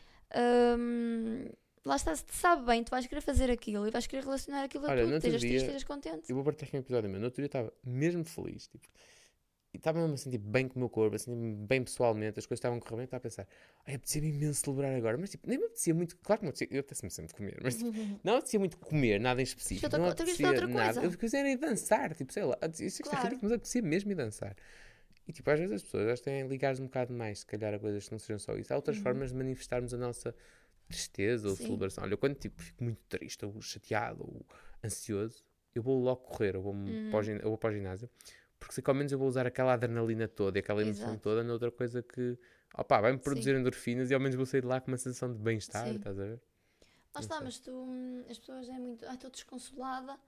hum, 0.78 1.46
lá 1.84 1.96
está, 1.96 2.14
se 2.14 2.24
te 2.24 2.34
sabe 2.34 2.64
bem, 2.64 2.84
tu 2.84 2.90
vais 2.90 3.06
querer 3.06 3.20
fazer 3.20 3.50
aquilo 3.50 3.86
e 3.86 3.90
vais 3.90 4.06
querer 4.06 4.22
relacionar 4.22 4.64
aquilo 4.64 4.86
a 4.86 4.90
Olha, 4.90 5.02
no 5.02 5.08
tudo. 5.08 5.16
Estejas 5.16 5.40
triste, 5.40 5.56
estejas 5.56 5.84
contente. 5.84 6.28
Eu 6.28 6.36
vou 6.36 6.44
partilhar 6.44 6.68
aqui 6.68 6.76
um 6.76 6.80
episódio 6.80 7.10
meu. 7.10 7.18
No 7.18 7.26
outro 7.26 7.42
dia 7.42 7.46
estava 7.46 7.72
mesmo 7.84 8.24
feliz. 8.24 8.68
Tipo, 8.68 8.86
estava 9.78 9.98
mesmo 10.00 10.14
assim, 10.14 10.30
tipo, 10.30 10.44
bem 10.46 10.68
com 10.68 10.76
o 10.76 10.78
meu 10.80 10.88
corpo, 10.88 11.16
assim, 11.16 11.54
bem 11.66 11.82
pessoalmente. 11.82 12.38
As 12.38 12.46
coisas 12.46 12.58
estavam 12.58 12.78
correndo. 12.80 13.04
Estava 13.04 13.18
a 13.18 13.22
pensar, 13.22 13.48
ai, 13.86 13.94
apetecia-me 13.94 14.28
imenso 14.28 14.60
celebrar 14.64 14.94
agora. 14.94 15.16
Mas 15.18 15.30
tipo, 15.30 15.48
nem 15.48 15.58
me 15.58 15.64
apetecia 15.64 15.94
muito. 15.94 16.16
Claro 16.18 16.40
que 16.40 16.44
me 16.46 16.50
apetecia, 16.50 16.76
eu 16.76 16.80
apetecia-me 16.80 17.10
sempre 17.10 17.34
comer. 17.34 17.58
Mas 17.62 17.76
tipo, 17.76 17.92
não 18.22 18.34
apetecia 18.36 18.58
muito 18.60 18.76
comer, 18.78 19.18
nada 19.20 19.40
em 19.40 19.44
específico. 19.44 19.96
não 19.98 20.08
apetecia 20.08 20.48
outra 20.48 20.66
nada. 20.66 21.00
coisa. 21.00 21.14
Eu 21.14 21.18
queria 21.18 21.38
era 21.40 21.50
ir 21.50 21.56
dançar, 21.56 22.14
tipo, 22.14 22.32
sei 22.32 22.44
lá. 22.44 22.58
Isso 22.78 22.82
é 22.82 22.86
é 22.86 23.08
Claro. 23.08 23.22
ridículo, 23.24 23.40
mas 23.42 23.52
apetecia 23.52 23.82
mesmo 23.82 24.10
ir 24.12 24.14
dançar. 24.14 24.56
E 25.26 25.32
tipo, 25.32 25.48
às 25.50 25.58
vezes 25.58 25.76
as 25.76 25.82
pessoas 25.82 26.04
elas 26.06 26.20
têm 26.20 26.46
ligares 26.48 26.80
um 26.80 26.84
bocado 26.86 27.12
mais, 27.14 27.40
se 27.40 27.46
calhar, 27.46 27.72
a 27.72 27.78
coisas 27.78 28.04
que 28.06 28.12
não 28.12 28.18
sejam 28.18 28.38
só 28.40 28.56
isso. 28.56 28.72
Há 28.72 28.76
outras 28.76 28.96
Uhum. 28.96 29.02
formas 29.04 29.30
de 29.30 29.36
manifestarmos 29.36 29.94
a 29.94 29.96
nossa 29.96 30.34
tristeza 30.88 31.48
ou 31.48 31.56
Sim. 31.56 31.66
celebração. 31.66 32.04
Olha, 32.04 32.16
quando 32.16 32.34
tipo, 32.34 32.60
fico 32.60 32.82
muito 32.84 33.00
triste, 33.08 33.44
ou 33.44 33.60
chateado, 33.62 34.22
ou 34.24 34.44
ansioso, 34.84 35.44
eu 35.74 35.82
vou 35.82 35.98
logo 36.02 36.22
correr, 36.22 36.56
eu 36.56 36.62
vou, 36.62 36.74
Uhum. 36.74 37.08
para, 37.10 37.20
o 37.24 37.30
eu 37.30 37.48
vou 37.50 37.56
para 37.56 37.70
o 37.70 37.72
ginásio, 37.72 38.10
porque 38.64 38.80
que 38.80 38.90
ao 38.90 38.94
menos 38.94 39.10
eu 39.12 39.18
vou 39.18 39.28
usar 39.28 39.46
aquela 39.46 39.72
adrenalina 39.74 40.28
toda 40.28 40.58
e 40.58 40.60
aquela 40.60 40.82
emoção 40.82 41.08
Exato. 41.08 41.20
toda 41.22 41.42
noutra 41.42 41.70
coisa 41.70 42.02
que, 42.02 42.38
opá, 42.76 43.00
vai-me 43.00 43.18
Sim. 43.18 43.24
produzir 43.24 43.54
endorfinas 43.56 44.10
e 44.10 44.14
ao 44.14 44.20
menos 44.20 44.36
vou 44.36 44.46
sair 44.46 44.60
de 44.60 44.66
lá 44.66 44.80
com 44.80 44.90
uma 44.90 44.96
sensação 44.96 45.32
de 45.32 45.38
bem-estar, 45.38 45.86
Sim. 45.86 45.96
estás 45.96 46.18
a 46.18 46.24
ver? 46.24 46.40
Lá 47.14 47.20
está, 47.20 47.40
mas 47.40 47.58
tu, 47.58 47.70
hum, 47.72 48.24
as 48.30 48.38
pessoas 48.38 48.68
é 48.68 48.78
muito. 48.78 49.04
Ai, 49.06 49.14
estou 49.14 49.30
desconsolada. 49.30 50.18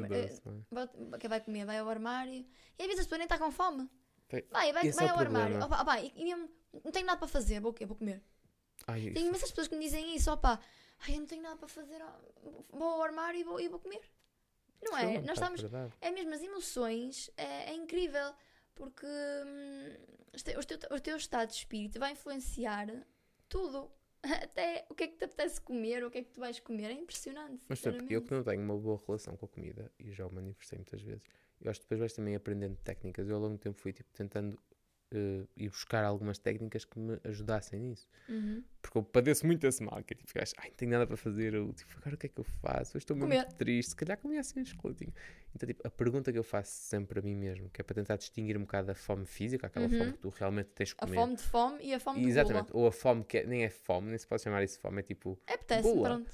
Não 0.00 0.16
é? 0.16 0.62
Vai- 0.70 1.18
Que 1.18 1.28
vai 1.28 1.40
comer, 1.40 1.64
vai 1.64 1.78
ao 1.78 1.88
armário. 1.88 2.44
E 2.78 2.82
às 2.82 2.86
vezes 2.86 3.00
a 3.00 3.04
pessoa 3.04 3.18
nem 3.18 3.26
está 3.26 3.38
com 3.38 3.50
fome. 3.50 3.88
Tem- 4.28 4.44
Vai, 4.50 4.72
vai, 4.72 4.86
esse 4.88 4.98
vai 4.98 5.06
é 5.06 5.10
ao 5.10 5.18
armário. 5.18 5.62
Opa, 5.62 5.82
opa, 5.82 6.00
e, 6.00 6.12
e 6.16 6.34
não 6.34 6.90
tenho 6.90 7.06
nada 7.06 7.18
para 7.18 7.28
fazer, 7.28 7.60
vou? 7.60 7.74
Vou 7.86 7.96
comer. 7.96 8.22
Ai, 8.86 9.10
Tem 9.10 9.26
imensas 9.28 9.50
pessoas 9.50 9.68
que 9.68 9.76
me 9.76 9.84
dizem 9.84 10.16
isso, 10.16 10.30
opa, 10.32 10.58
ai, 11.06 11.14
eu 11.14 11.20
não 11.20 11.26
tenho 11.26 11.42
nada 11.42 11.56
para 11.56 11.68
fazer, 11.68 12.00
ó, 12.02 12.50
vou 12.70 12.88
ao 12.88 13.02
armário 13.02 13.38
e 13.38 13.44
vou, 13.44 13.60
e 13.60 13.68
vou 13.68 13.78
comer. 13.78 14.00
Não 14.82 14.98
é? 14.98 15.02
um 15.06 15.12
Nós 15.12 15.20
bocado 15.22 15.32
estamos. 15.32 15.60
verdade. 15.60 15.92
É 16.00 16.10
mesmo, 16.10 16.34
as 16.34 16.42
emoções 16.42 17.30
é, 17.36 17.70
é 17.70 17.74
incrível 17.74 18.34
porque 18.74 19.06
hum, 19.06 19.96
os 20.34 20.42
teu- 20.42 20.58
o 20.90 21.00
teu 21.00 21.16
estado 21.16 21.48
de 21.50 21.54
espírito 21.56 21.98
vai 21.98 22.12
influenciar 22.12 22.86
tudo. 23.48 23.90
Até 24.22 24.86
o 24.88 24.94
que 24.94 25.04
é 25.04 25.08
que 25.08 25.16
te 25.16 25.24
apetece 25.24 25.60
comer, 25.60 26.04
o 26.04 26.10
que 26.10 26.18
é 26.18 26.22
que 26.22 26.30
tu 26.30 26.40
vais 26.40 26.58
comer. 26.60 26.90
É 26.90 26.92
impressionante. 26.92 27.64
Mas, 27.68 27.84
exemplo, 27.84 28.06
eu 28.10 28.22
que 28.22 28.30
não 28.32 28.42
tenho 28.44 28.62
uma 28.62 28.76
boa 28.78 29.00
relação 29.06 29.36
com 29.36 29.46
a 29.46 29.48
comida, 29.48 29.90
e 29.98 30.12
já 30.12 30.26
o 30.26 30.32
manifestei 30.32 30.78
muitas 30.78 31.02
vezes, 31.02 31.22
eu 31.60 31.70
acho 31.70 31.80
que 31.80 31.84
depois 31.86 31.98
vais 32.00 32.12
também 32.12 32.34
aprendendo 32.36 32.76
técnicas. 32.84 33.28
Eu 33.28 33.34
ao 33.36 33.42
longo 33.42 33.56
do 33.56 33.60
tempo 33.60 33.78
fui 33.80 33.92
tipo, 33.92 34.12
tentando 34.12 34.56
ir 35.56 35.68
buscar 35.68 36.04
algumas 36.04 36.38
técnicas 36.38 36.84
que 36.84 36.98
me 36.98 37.18
ajudassem 37.24 37.78
nisso. 37.80 38.08
Uhum. 38.28 38.62
Porque 38.80 38.98
eu 38.98 39.02
padeço 39.02 39.46
muito 39.46 39.64
esse 39.66 39.82
mal, 39.82 40.02
que 40.02 40.14
é 40.14 40.16
tipo, 40.16 40.30
ai, 40.58 40.68
não 40.68 40.74
tenho 40.76 40.90
nada 40.90 41.06
para 41.06 41.16
fazer, 41.16 41.54
eu, 41.54 41.72
tipo, 41.72 41.92
agora 41.98 42.14
o 42.14 42.18
que 42.18 42.26
é 42.26 42.28
que 42.28 42.38
eu 42.40 42.44
faço? 42.44 42.96
Eu 42.96 42.98
estou 42.98 43.16
mesmo 43.16 43.28
Comer. 43.28 43.44
muito 43.44 43.54
triste, 43.56 43.90
se 43.90 43.96
calhar 43.96 44.18
comia 44.18 44.40
assim 44.40 44.60
um. 44.60 45.12
Então, 45.54 45.66
tipo, 45.66 45.86
a 45.86 45.90
pergunta 45.90 46.32
que 46.32 46.38
eu 46.38 46.42
faço 46.42 46.72
sempre 46.72 47.18
a 47.20 47.22
mim 47.22 47.34
mesmo, 47.36 47.68
que 47.70 47.80
é 47.80 47.84
para 47.84 47.94
tentar 47.94 48.16
distinguir 48.16 48.56
um 48.56 48.62
bocado 48.62 48.90
a 48.90 48.94
fome 48.94 49.24
física, 49.26 49.66
aquela 49.66 49.86
Uhum. 49.86 49.98
fome 49.98 50.12
que 50.12 50.18
tu 50.18 50.28
realmente 50.30 50.70
tens 50.70 50.92
que 50.92 51.02
A 51.02 51.06
comer. 51.06 51.16
fome 51.16 51.36
de 51.36 51.42
fome 51.42 51.78
e 51.84 51.94
a 51.94 52.00
fome 52.00 52.20
de 52.22 52.28
Exatamente, 52.28 52.70
ou 52.72 52.86
a 52.86 52.92
fome 52.92 53.24
que 53.24 53.38
é- 53.38 53.46
nem 53.46 53.64
é 53.64 53.70
fome, 53.70 54.08
nem 54.08 54.18
se 54.18 54.26
pode 54.26 54.42
chamar 54.42 54.62
isso 54.64 54.76
de 54.76 54.80
fome, 54.82 55.00
é 55.00 55.02
tipo, 55.02 55.38
Apetece, 55.46 55.82
Gula. 55.82 56.08
pronto. 56.08 56.30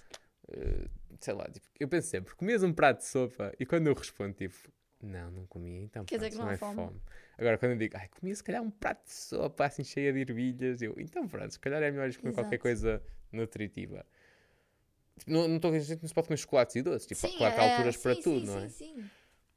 eh, 0.51 0.89
sei 1.21 1.35
lá, 1.35 1.45
tipo, 1.51 1.67
eu 1.79 1.87
penso 1.89 2.09
sempre, 2.09 2.35
comias 2.35 2.63
um 2.63 2.73
prato 2.73 2.99
de 3.01 3.07
sopa 3.07 3.53
e 3.61 3.67
quando 3.67 3.89
eu 3.89 3.95
respondo, 3.95 4.33
tipo, 4.33 4.57
não, 5.03 5.31
não 5.31 5.47
comi, 5.47 5.77
então 5.83 6.05
Quer 6.07 6.17
dizer 6.17 6.31
pronto, 6.31 6.33
que 6.33 6.39
não 6.39 6.45
não 6.45 6.51
há 6.51 6.53
é 6.53 6.57
fome. 6.57 6.75
fome. 6.75 7.01
Agora, 7.37 7.59
quando 7.59 7.73
eu 7.73 7.79
digo, 7.79 7.97
ai, 7.97 8.09
comi 8.09 8.35
se 8.35 8.43
calhar 8.43 8.63
um 8.63 8.71
prato 8.71 9.05
de 9.07 9.13
sopa 9.13 9.67
assim 9.67 9.85
cheia 9.85 10.13
de 10.13 10.21
ervilhas, 10.21 10.83
eu, 10.83 10.95
então 10.99 11.27
pronto, 11.29 11.51
se 11.53 11.59
calhar 11.61 11.83
é 11.83 11.91
melhor 11.91 12.13
comer 12.17 12.33
qualquer 12.33 12.59
Exato. 12.59 12.63
coisa 12.63 13.03
nutritiva. 13.33 14.05
Tipo, 15.19 15.31
Não 15.33 15.57
estou 15.57 15.71
a 15.73 15.79
dizer 15.79 15.97
que 15.97 16.03
não 16.03 16.09
se 16.09 16.15
pode 16.15 16.29
comer 16.29 16.37
chocolates 16.39 16.77
e 16.77 16.83
doces, 16.83 17.07
tipo, 17.07 17.21
sim, 17.21 17.37
claro 17.37 17.55
que 17.55 17.61
há 17.61 17.63
é- 17.63 17.65
alturas 17.65 17.97
para 17.97 18.15
sim, 18.15 18.23
tudo, 18.23 18.41
sim, 18.41 18.47
não 18.47 18.59
é? 18.59 18.69
Sim, 18.69 18.71
sim. 18.71 19.11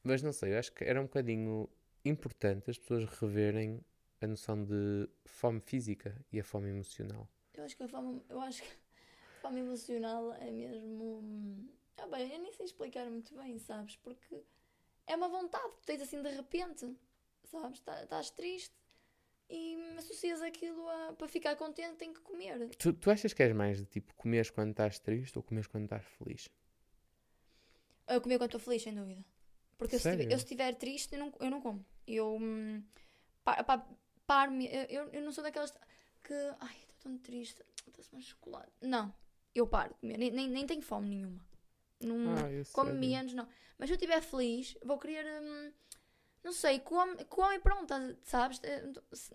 Mas 0.03 0.21
não 0.24 0.33
sei, 0.33 0.53
eu 0.53 0.60
acho 0.60 0.71
que 0.74 0.83
era 0.83 1.00
um 1.00 1.05
bocadinho 1.05 1.69
importante 2.05 2.69
as 2.71 2.77
pessoas 2.77 3.05
reverem 3.05 3.81
a 4.21 4.27
noção 4.27 4.63
de 4.63 5.10
fome 5.25 5.62
física 5.62 6.15
e 6.31 6.39
a 6.39 6.43
fome 6.43 6.69
emocional. 6.69 7.29
Eu 7.53 7.63
acho 7.63 7.75
que 7.77 7.83
a 7.83 7.88
fome, 7.88 8.21
eu 8.29 8.39
acho 8.41 8.62
que 8.62 8.69
a 8.69 9.41
fome 9.41 9.60
emocional 9.62 10.33
é 10.33 10.51
mesmo. 10.51 11.69
Ah, 11.98 12.07
bem, 12.07 12.31
eu 12.33 12.39
nem 12.39 12.51
sei 12.53 12.65
explicar 12.65 13.10
muito 13.10 13.36
bem, 13.36 13.57
sabes? 13.60 13.95
Porque 13.98 14.43
é 15.08 15.15
uma 15.15 15.27
vontade 15.29 15.75
que 15.77 15.86
tens 15.86 16.01
assim 16.01 16.22
de 16.22 16.29
repente, 16.29 16.96
sabes? 17.43 17.79
Tá- 17.81 18.03
Estás 18.03 18.29
triste 18.31 18.74
e 19.50 19.75
associas 19.98 20.41
aquilo 20.41 20.88
a. 20.88 21.13
para 21.13 21.27
ficar 21.27 21.55
contente, 21.55 21.96
tenho 21.98 22.13
que 22.13 22.22
comer. 22.22 22.70
Tu, 22.77 22.93
tu 22.93 23.12
achas 23.12 23.34
que 23.34 23.43
és 23.43 23.53
mais 23.53 23.77
de 23.79 23.86
tipo 23.86 24.13
comeres 24.15 24.50
quando 24.50 24.72
estás 24.72 25.00
triste 25.00 25.38
ou 25.38 25.43
comeres 25.43 25.67
quando 25.67 25.84
estás 25.86 26.05
feliz? 26.17 26.50
Eu 28.08 28.22
comer 28.22 28.38
quando 28.38 28.48
estou 28.50 28.60
feliz, 28.60 28.81
sem 28.81 28.93
dúvida. 28.93 29.24
Porque 29.77 29.96
eu 29.96 30.00
se, 30.00 30.10
eu 30.10 30.29
se 30.31 30.36
estiver 30.46 30.75
triste, 30.75 31.13
eu 31.13 31.20
não, 31.20 31.34
eu 31.39 31.50
não 31.50 31.62
como. 31.62 31.86
Eu. 32.05 32.36
hum, 32.36 32.84
pa- 33.43 33.63
pa- 33.63 33.88
paro-me. 34.27 34.67
Eu, 34.67 35.10
eu, 35.10 35.22
não 35.22 35.31
sou 35.31 35.43
daquelas 35.43 35.72
que. 36.24 36.34
Ai, 36.60 36.75
estou 36.81 36.96
tão 37.12 37.17
triste. 37.17 37.63
Mais 38.12 38.25
chocolate. 38.25 38.72
Não. 38.81 39.13
Eu 39.55 39.67
paro 39.67 39.93
de 39.93 40.00
comer. 40.00 40.17
Nem, 40.17 40.31
nem, 40.31 40.48
nem 40.50 40.65
tenho 40.67 40.81
fome 40.81 41.10
nenhuma. 41.10 41.43
Não, 42.03 42.38
Ah, 42.38 42.50
como 42.74 42.93
menos, 42.93 43.34
não. 43.34 43.48
Mas 43.77 43.89
se 43.89 43.93
eu 43.93 43.98
estiver 43.98 44.22
feliz, 44.22 44.77
vou 44.84 44.98
querer. 45.00 45.25
hum, 45.41 45.72
não 46.43 46.51
sei, 46.51 46.79
come, 46.79 47.24
come 47.25 47.55
e 47.55 47.60
pronto, 47.60 47.86
tá- 47.86 48.15
sabes? 48.24 48.60
Eh, 48.63 48.84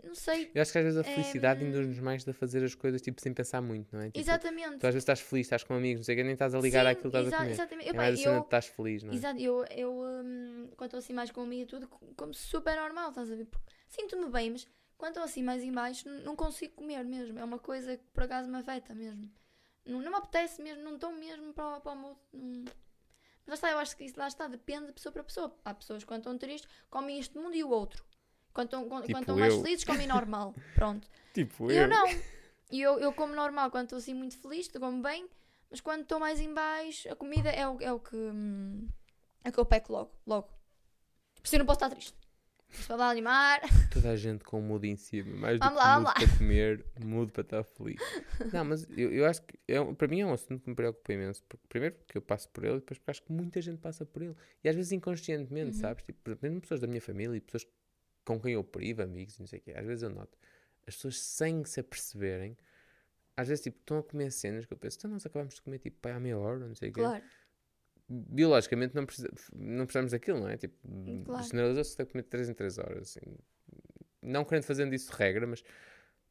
Não 0.03 0.15
sei. 0.15 0.51
Eu 0.53 0.61
acho 0.63 0.73
que 0.73 0.79
às 0.79 0.85
vezes 0.85 0.99
a 0.99 1.03
É, 1.09 1.15
felicidade 1.15 1.63
hum, 1.65 1.69
induz-nos 1.69 2.01
mais 2.01 2.27
a 2.27 2.33
fazer 2.33 2.65
as 2.65 2.75
coisas 2.75 3.01
tipo 3.01 3.21
sem 3.21 3.33
pensar 3.33 3.61
muito, 3.63 3.95
não 3.95 4.03
é? 4.03 4.07
Tipo, 4.07 4.19
Exatamente. 4.19 4.79
Tu 4.79 4.87
às 4.87 4.93
vezes 4.93 5.03
estás 5.03 5.21
feliz, 5.21 5.47
estás 5.47 5.63
com 5.63 5.75
amigos, 5.75 6.01
não 6.01 6.05
sei 6.05 6.17
o 6.17 6.19
que, 6.19 6.25
nem 6.25 6.33
estás 6.33 6.53
a 6.55 6.59
ligar 6.59 6.85
Sim, 6.85 6.91
àquilo 6.91 7.11
que 7.13 7.17
estás 7.19 7.33
a 7.33 7.37
comer. 7.39 7.51
Exatamente. 7.53 7.89
É 7.89 7.93
mais 7.93 8.15
a 8.15 8.17
cena 8.23 8.35
eu- 8.35 8.41
de 8.41 8.47
estás 8.47 8.67
feliz, 8.67 9.03
não 9.05 9.13
é? 9.13 9.17
Exato, 9.17 9.41
eu, 9.41 9.65
eu 9.67 9.93
hum, 9.93 10.69
quando 10.77 10.89
estou 10.89 10.99
assim 10.99 11.13
mais 11.13 11.31
com 11.31 11.53
e 11.53 11.65
tudo, 11.65 11.87
co- 11.87 12.01
como 12.17 12.35
super 12.35 12.75
normal, 12.77 13.11
estás 13.11 13.31
a 13.31 13.37
ver? 13.37 13.47
Sinto-me 13.89 14.29
bem, 14.29 14.51
mas 14.51 14.67
quando 14.99 15.11
estou 15.13 15.23
assim 15.23 15.45
mais 15.45 15.63
em 15.63 15.71
baixo, 15.71 16.09
não 16.25 16.35
consigo 16.35 16.75
comer 16.75 17.05
mesmo. 17.05 17.39
É 17.39 17.45
uma 17.45 17.59
coisa 17.61 17.97
que 17.97 18.03
por 18.13 18.25
acaso 18.25 18.49
me 18.49 18.57
afeta 18.57 18.95
mesmo. 18.97 19.31
Não, 19.87 20.01
não 20.03 20.11
me 20.11 20.17
apetece 20.19 20.61
mesmo, 20.61 20.83
não 20.83 20.95
estou 20.97 21.13
mesmo 21.13 21.53
para, 21.55 21.77
o- 21.77 21.81
para 21.81 21.93
o 21.93 21.97
mood. 21.97 22.19
Não... 22.33 22.65
Mas 23.47 23.49
lá 23.49 23.55
está, 23.55 23.71
eu 23.71 23.79
acho 23.79 23.97
que 23.97 24.05
isso 24.05 24.19
lá 24.19 24.27
está, 24.27 24.49
depende 24.49 24.87
de 24.87 24.93
pessoa 24.93 25.13
para 25.13 25.23
pessoa. 25.25 25.57
Há 25.65 25.73
pessoas 25.73 26.03
que 26.03 26.09
quando 26.09 26.19
estão 26.21 26.37
tristes 26.37 26.69
comem 26.91 27.19
este 27.21 27.37
mundo 27.39 27.55
e 27.55 27.63
o 27.63 27.71
outro. 27.71 28.05
Quando 28.53 28.67
estão, 28.67 28.89
quando, 28.89 29.03
Tipo 29.03 29.15
quando 29.15 29.23
estão 29.23 29.37
mais 29.39 29.55
felizes 29.55 29.85
comem 29.85 30.07
normal. 30.09 30.55
Pronto. 30.75 31.09
Tipo, 31.33 31.71
E 31.71 31.77
eu 31.77 31.83
eu. 31.83 31.89
não. 31.89 32.07
E 32.71 32.81
eu, 32.83 32.99
eu 32.99 33.13
como 33.13 33.35
normal, 33.35 33.71
quando 33.71 33.85
estou 33.85 33.99
assim 33.99 34.13
muito 34.15 34.37
feliz, 34.39 34.67
como 34.69 35.01
bem, 35.01 35.29
mas 35.71 35.81
quando 35.81 36.03
estou 36.03 36.19
mais 36.19 36.41
em 36.41 36.53
baixo, 36.53 37.09
a 37.13 37.15
comida 37.15 37.49
é 37.51 37.69
o, 37.69 37.81
é 37.81 37.93
o 37.93 38.01
que. 38.01 38.17
hum, 38.17 38.89
é 39.45 39.51
o 39.51 39.53
que 39.53 39.61
eu 39.61 39.65
peco 39.67 39.93
logo, 39.93 40.11
logo. 40.27 40.49
Por 41.37 41.45
isso 41.47 41.55
eu 41.55 41.59
não 41.61 41.67
posso 41.67 41.77
estar 41.77 41.91
triste. 41.91 42.17
Para 42.87 42.97
me 42.97 43.03
animar. 43.05 43.61
Toda 43.93 44.11
a 44.11 44.17
gente 44.17 44.45
com 44.45 44.59
o 44.59 44.63
mood 44.63 44.87
em 44.89 44.97
cima. 44.97 45.35
Mais 45.37 45.59
do 45.59 45.65
Vamos 45.65 45.81
que 45.81 45.87
lá, 45.87 45.99
mood 46.01 46.05
vamos 46.15 46.29
para 46.29 46.39
comer, 46.39 46.87
mood 47.05 47.33
para 47.33 47.43
estar 47.43 47.65
feliz. 47.65 48.01
Não, 48.53 48.65
mas 48.65 48.87
eu, 48.91 49.13
eu 49.13 49.25
acho 49.27 49.43
que 49.43 49.59
é, 49.69 49.83
para 49.95 50.09
mim 50.09 50.21
é 50.21 50.27
um 50.27 50.33
assunto 50.33 50.63
que 50.63 50.69
me 50.69 50.77
preocupa 50.77 51.13
imenso. 51.13 51.43
Porque, 51.49 51.67
primeiro 51.69 51.95
porque 51.97 52.19
eu 52.19 52.23
passo 52.23 52.49
por 52.51 52.65
ele 52.65 52.75
e 52.77 52.81
depois 52.81 52.99
porque 52.99 53.11
acho 53.11 53.23
que 53.23 53.33
muita 53.33 53.61
gente 53.63 53.79
passa 53.79 54.05
por 54.05 54.23
ele. 54.23 54.37
E 54.63 54.69
às 54.69 54.75
vezes 54.77 54.93
inconscientemente, 54.93 55.75
Uhum. 55.77 55.81
sabes? 55.81 56.05
Tipo, 56.05 56.37
mesmo 56.43 56.61
pessoas 56.61 56.81
da 56.81 56.87
minha 56.87 57.01
família 57.01 57.37
e 57.37 57.41
pessoas 57.41 57.67
com 58.25 58.41
quem 58.41 58.53
eu 58.55 58.65
privo, 58.65 59.03
amigos 59.03 59.37
e 59.37 59.41
não 59.41 59.47
sei 59.47 59.59
o 59.61 59.63
quê. 59.63 59.73
Às 59.77 59.87
vezes 59.87 60.03
eu 60.03 60.11
noto. 60.11 60.37
As 60.87 60.95
pessoas 60.97 61.19
sem 61.21 61.65
se 61.65 61.81
aperceberem, 61.81 62.57
às 63.37 63.49
vezes 63.49 63.65
tipo, 63.65 63.79
estão 63.79 63.99
a 63.99 64.03
comer 64.03 64.31
cenas 64.33 64.65
que 64.67 64.73
eu 64.73 64.77
penso, 64.79 64.97
então 64.99 65.11
nós 65.11 65.25
acabamos 65.27 65.55
de 65.55 65.63
comer 65.63 65.79
tipo 65.79 65.99
pai 66.01 66.13
à 66.13 66.21
meia 66.21 66.39
hora, 66.39 66.67
não 66.67 66.75
sei 66.75 66.91
o 66.91 66.93
quê. 66.93 67.01
Biologicamente 68.09 68.95
não, 68.95 69.05
precisa, 69.05 69.29
não 69.53 69.85
precisamos 69.85 70.13
daquilo, 70.13 70.41
não 70.41 70.49
é? 70.49 70.57
Tipo, 70.57 70.77
Claro. 71.25 71.45
generalizou-se 71.45 72.01
a 72.01 72.07
comer 72.07 72.23
3 72.25 72.49
em 72.49 72.55
3 72.55 72.79
horas. 72.79 73.17
Assim. 73.17 73.37
Não 74.23 74.45
querendo 74.45 74.65
fazendo 74.65 74.95
isso 74.95 75.13
regra, 75.13 75.47
mas 75.47 75.63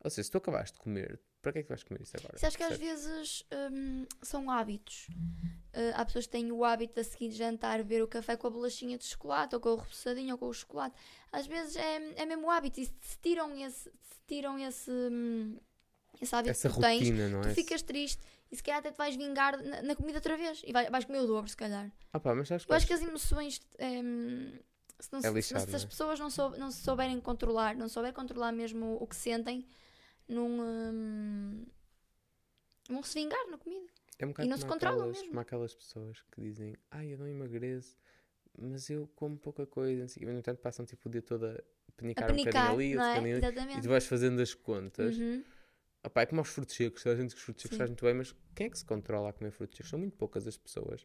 ou 0.06 0.12
seja, 0.12 0.26
se 0.26 0.32
tu 0.32 0.38
acabaste 0.38 0.78
de 0.78 0.84
comer, 0.84 1.20
para 1.42 1.52
que 1.52 1.58
é 1.60 1.64
que 1.64 1.70
vais 1.70 1.84
comer 1.84 2.04
isso 2.04 2.16
agora? 2.16 2.38
Você 2.38 2.46
acha 2.46 2.56
que 2.56 2.64
às 2.64 2.78
vezes 2.78 3.44
hum, 3.72 4.06
são 4.22 4.52
hábitos? 4.52 5.08
Uh, 5.74 5.94
há 5.96 6.06
pessoas 6.06 6.28
que 6.28 6.32
têm 6.32 6.52
o 6.52 6.64
hábito 6.64 6.94
de 6.94 7.00
a 7.00 7.04
seguir 7.04 7.30
de 7.30 7.36
jantar 7.36 7.84
ver 7.84 8.04
o 8.04 8.08
café 8.08 8.38
com 8.38 8.46
a 8.46 8.50
bolachinha 8.52 9.00
de 9.00 9.04
chocolate 9.06 9.56
ou 9.56 9.62
com 9.62 9.70
o 9.70 9.76
repousadinho 9.78 10.34
ou 10.34 10.38
com 10.38 10.48
o 10.48 10.54
chocolate. 10.54 10.96
Às 11.32 11.48
vezes 11.48 11.76
é, 11.76 12.22
é 12.22 12.26
mesmo 12.28 12.46
o 12.46 12.52
hábito 12.52 12.80
e 12.80 12.86
se 12.86 13.18
tiram 13.20 13.58
esse, 13.58 13.90
se 13.90 14.20
tiram 14.28 14.60
esse, 14.60 14.92
hum, 14.92 15.58
esse 16.22 16.36
hábito 16.36 16.52
Essa 16.52 16.70
que 16.70 16.76
tu 16.76 16.82
tens, 16.82 17.00
rotina, 17.00 17.30
não 17.30 17.42
tu 17.42 17.48
é? 17.48 17.54
ficas 17.56 17.82
triste 17.82 18.22
e 18.52 18.56
se 18.56 18.64
calhar 18.64 18.80
até 18.80 18.92
te 18.92 18.98
vais 18.98 19.16
vingar 19.16 19.62
na, 19.64 19.82
na 19.82 19.96
comida 19.96 20.18
outra 20.18 20.38
vez 20.38 20.62
e 20.66 20.72
vai- 20.72 20.90
vais 20.90 21.06
comer 21.06 21.20
o 21.20 21.28
dobro, 21.28 21.50
se 21.50 21.58
calhar. 21.58 21.92
Ah, 22.14 22.20
pá, 22.20 22.34
mas 22.36 22.48
sabes 22.48 22.66
que 22.66 22.72
Eu 22.72 22.76
acho 22.76 22.88
que 22.88 22.94
as 22.94 23.02
emoções. 23.02 23.62
hum, 23.80 24.58
se, 25.00 25.12
não, 25.12 25.20
É 25.20 25.24
se- 25.24 25.34
lixado, 25.34 25.70
se 25.70 25.76
as 25.76 25.82
não 25.84 25.88
é? 25.88 25.90
pessoas 25.90 26.20
não, 26.20 26.30
sou, 26.30 26.52
não 26.58 26.72
se 26.72 26.82
souberem 26.84 27.20
controlar, 27.20 27.76
não 27.76 27.90
souberem 27.90 28.14
controlar 28.16 28.52
mesmo 28.54 28.98
o 29.02 29.06
que 29.08 29.16
sentem, 29.16 29.66
não, 30.28 30.48
hum, 30.48 31.66
vão 32.90 33.04
se 33.04 33.14
vingar 33.20 33.46
na 33.50 33.58
comida. 33.58 33.88
é 34.20 34.26
um 34.26 34.30
bocado 34.30 34.50
não 34.50 34.58
se 34.58 34.66
controlam 34.66 34.98
aquelas, 35.00 35.18
mesmo. 35.18 35.30
como 35.30 35.40
aquelas 35.42 35.76
pessoas 35.76 36.22
que 36.32 36.42
dizem, 36.42 36.76
ai, 36.92 37.14
eu 37.14 37.18
não 37.18 37.28
emagreço, 37.28 37.98
mas 38.58 38.90
eu 38.90 39.08
como 39.16 39.38
pouca 39.38 39.66
coisa, 39.66 40.02
não 40.02 40.08
sei 40.08 40.18
o 40.18 40.20
quê", 40.22 40.26
mas 40.28 40.34
no 40.36 40.40
entanto 40.40 40.60
passam 40.62 40.86
tipo 40.86 41.10
o 41.10 41.12
dia 41.12 41.22
todo 41.22 41.46
a 41.46 41.50
A 41.52 41.92
penicar 41.98 42.32
um 42.32 42.38
bocadinho 42.38 42.72
ali, 42.74 42.94
é? 42.94 42.98
bocadinho 43.20 43.38
e 43.78 43.82
tu 43.82 43.90
vais 43.90 44.06
fazendo 44.06 44.42
as 44.42 44.54
contas. 44.54 45.18
Uhum. 45.18 45.44
Ah 46.06 46.10
pá, 46.10 46.22
é 46.22 46.26
como 46.28 46.40
aos 46.40 46.50
frutos 46.50 46.76
secos, 46.76 47.02
toda 47.02 47.16
a 47.16 47.18
gente 47.20 47.32
que 47.34 47.38
os 47.38 47.44
frutos 47.44 47.64
secos 47.64 47.76
Sim. 47.76 47.80
faz 47.80 47.90
muito 47.90 48.06
bem, 48.06 48.14
mas 48.14 48.36
quem 48.54 48.68
é 48.68 48.70
que 48.70 48.78
se 48.78 48.86
controla 48.86 49.30
a 49.30 49.34
comer 49.34 49.50
frutos 49.50 49.76
secos? 49.76 49.90
São 49.90 49.98
muito 49.98 50.16
poucas 50.16 50.46
as 50.48 50.56
pessoas 50.56 51.04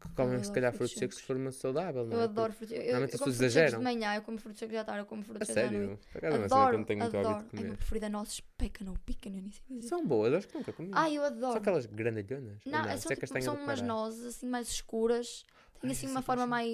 que 0.00 0.08
comem, 0.14 0.38
se 0.38 0.50
adoro 0.50 0.54
calhar, 0.54 0.72
frutos 0.72 0.92
secos 0.96 1.16
de 1.16 1.22
secos. 1.22 1.26
forma 1.26 1.50
saudável, 1.50 2.06
não 2.06 2.12
Eu 2.14 2.20
é? 2.20 2.24
adoro 2.24 2.52
frutos. 2.52 2.72
Eu, 2.76 2.78
normalmente 2.78 3.10
eu 3.10 3.14
as 3.16 3.20
pessoas 3.20 3.34
secos 3.36 3.44
exageram. 3.52 3.78
de 3.78 3.84
manhã, 3.84 4.14
eu 4.14 4.22
como 4.22 4.38
frutos 4.38 4.58
secos 4.60 4.76
à 4.76 4.84
tarde, 4.84 5.00
eu 5.00 5.06
como 5.06 5.22
frutos 5.24 5.48
secos 5.48 5.62
à 5.64 5.70
noite. 5.72 5.96
sério? 5.96 5.98
Por 6.12 6.18
acaso 6.18 6.36
é 6.36 6.38
uma 6.38 6.48
cena 6.48 6.48
que 6.48 6.54
eu 6.54 6.62
Adoro, 6.62 6.78
não 6.78 6.84
tenho 6.84 7.00
muito 7.00 7.16
hábito 7.16 7.32
adoro. 7.32 7.44
de 7.44 7.44
É 7.44 7.50
o 7.50 7.56
meu 7.56 7.64
comer. 7.64 7.76
preferido, 7.76 8.06
é 8.06 8.08
nossos 8.08 8.40
pecan 8.56 8.88
ou 8.90 8.96
pican, 9.04 9.28
eu 9.30 9.42
nem 9.42 9.50
sei 9.50 9.62
dizer. 9.68 9.88
São 9.88 10.06
boas, 10.06 10.32
acho 10.32 10.46
que 10.48 10.54
nunca 10.58 10.72
comi. 10.72 10.90
Ai, 10.94 11.10
eu 11.18 11.22
São 11.22 11.26
adoro. 11.36 11.58
aquelas 11.58 11.86
grandalhonas. 11.86 12.64
ou 12.66 12.72
Não, 12.72 12.82
não, 12.82 12.88
é 12.88 12.94
Isso 12.94 13.02
são, 13.02 13.10
é 13.12 13.14
tipo, 13.16 13.20
castanha 13.22 13.44
são 13.44 13.54
do 13.56 13.62
umas 13.62 13.80
Pará. 13.80 13.88
nozes 13.88 14.24
assim 14.26 14.46
mais 14.46 14.68
escuras. 14.68 15.44
Tem 15.80 15.90
Ai, 15.90 15.96
assim 15.96 16.06
uma 16.06 16.22
forma 16.22 16.46
mais. 16.46 16.68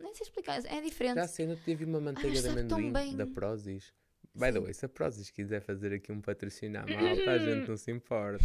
Nem 0.00 0.14
sei 0.14 0.24
explicar, 0.24 0.64
é 0.64 0.80
diferente. 0.80 1.16
Já 1.16 1.28
sei, 1.28 1.46
não 1.46 1.56
teve 1.56 1.84
uma 1.84 2.00
manteiga 2.00 2.30
de 2.30 2.40
sabe 2.42 2.64
tão 2.66 2.78
amendoim 2.78 2.92
bem. 2.92 3.16
da 3.16 3.26
Prozis. 3.26 3.92
By 4.40 4.52
the 4.52 4.60
way, 4.60 4.72
se 4.74 4.86
a 4.86 4.88
Prozis 4.88 5.30
quiser 5.30 5.60
fazer 5.60 5.92
aqui 5.92 6.10
um 6.10 6.20
patrocinar 6.20 6.86
malta, 6.88 7.30
a 7.30 7.38
gente 7.38 7.68
não 7.68 7.76
se 7.76 7.90
importa. 7.90 8.44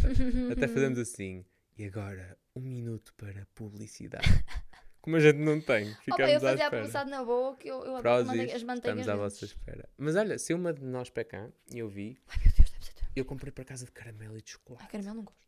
Até 0.52 0.68
fazemos 0.68 0.98
assim. 0.98 1.44
E 1.78 1.84
agora, 1.84 2.36
um 2.54 2.60
minuto 2.60 3.12
para 3.16 3.46
publicidade. 3.54 4.26
Como 5.00 5.16
a 5.16 5.20
gente 5.20 5.38
não 5.38 5.60
tem, 5.60 5.90
Opa, 5.92 6.00
ficamos 6.02 6.30
eu 6.32 6.36
à 6.38 6.40
fazia 6.40 6.50
a 6.50 6.52
espera. 6.54 6.70
publicidade 6.70 7.10
na 7.10 7.24
boa, 7.24 7.56
que 7.56 7.68
eu, 7.68 7.84
eu 7.84 8.02
Prozis, 8.02 8.26
manteiga- 8.26 8.56
as 8.56 8.62
manteigas. 8.64 9.00
estamos 9.00 9.08
à 9.08 9.16
vossa 9.22 9.44
espera. 9.44 9.88
Mas 9.96 10.16
olha, 10.16 10.36
se 10.38 10.52
uma 10.52 10.72
de 10.72 10.82
nós 10.84 11.10
pecan, 11.10 11.52
e 11.72 11.78
eu 11.78 11.88
vi, 11.88 12.18
Ai 12.26 12.38
meu 12.44 12.52
Deus, 12.56 12.70
deve 12.70 12.84
ser 12.84 12.92
eu 13.14 13.24
comprei 13.24 13.52
para 13.52 13.64
casa 13.64 13.84
de 13.86 13.92
caramelo 13.92 14.36
e 14.36 14.42
de 14.42 14.50
chocolate. 14.50 14.88
caramelo 14.88 15.14
não 15.16 15.22
gosto. 15.22 15.40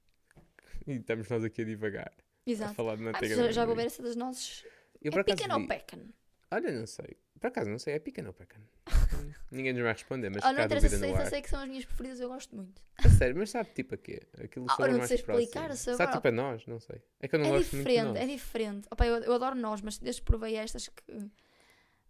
E 0.87 0.93
estamos 0.93 1.29
nós 1.29 1.43
aqui 1.45 1.63
a 1.63 1.65
divagar. 1.65 2.13
A 2.47 2.51
Exato. 2.51 2.75
falar 2.75 2.95
de 2.97 3.03
Ah, 3.03 3.07
manteiga 3.13 3.35
já, 3.35 3.47
de 3.49 3.53
já 3.53 3.67
vou 3.67 3.75
ver 3.75 3.87
essa 3.87 4.01
das 4.03 4.15
nozes. 4.15 4.65
Eu 5.03 5.13
É 5.13 5.23
pican 5.25 5.55
ou 5.57 5.67
pecan? 5.67 6.01
Olha, 6.53 6.71
não 6.73 6.87
sei. 6.87 7.17
Por 7.41 7.49
acaso 7.49 7.69
não 7.69 7.79
sei, 7.81 7.95
é 7.95 7.99
pica 7.99 8.25
ou 8.27 8.33
pecan? 8.33 8.61
Ninguém 9.51 9.73
nos 9.73 9.83
vai 9.83 9.93
responder, 9.93 10.31
mas 10.31 10.45
Ah, 10.45 10.53
não 10.53 10.65
interessa, 10.65 10.99
só 10.99 11.15
ar. 11.15 11.27
sei 11.27 11.43
que 11.43 11.51
são 11.51 11.61
as 11.61 11.69
minhas 11.69 11.85
preferidas, 11.85 12.21
eu 12.21 12.29
gosto 12.29 12.55
muito. 12.57 12.81
A 13.05 13.09
sério, 13.09 13.37
mas 13.37 13.51
sabe 13.51 13.71
tipo 13.75 13.95
a 13.95 13.99
quê? 13.99 14.23
Aquilo 14.43 14.67
Ah, 14.69 14.77
eu 14.81 14.89
não 14.89 14.99
mais 14.99 15.09
sei 15.09 15.17
explicar 15.19 15.71
o. 15.71 15.77
Sabe 15.77 16.13
tipo 16.13 16.29
a 16.29 16.33
nós? 16.33 16.67
Não 16.67 16.81
sei. 16.81 17.01
É 17.21 17.29
que 17.29 17.35
eu 17.35 17.39
não 17.39 17.47
é 17.47 17.51
gosto 17.51 17.77
muito 17.77 17.87
de 17.87 17.93
diferente, 17.95 18.13
nós. 18.15 18.17
é 18.17 18.27
diferente. 18.27 18.89
Opa, 18.91 19.07
eu, 19.07 19.17
eu 19.23 19.33
adoro 19.35 19.55
nós, 19.57 19.81
mas 19.83 19.99
desde 19.99 20.21
que 20.21 20.27
provei 20.27 20.57
estas 20.57 20.89
que. 20.89 21.03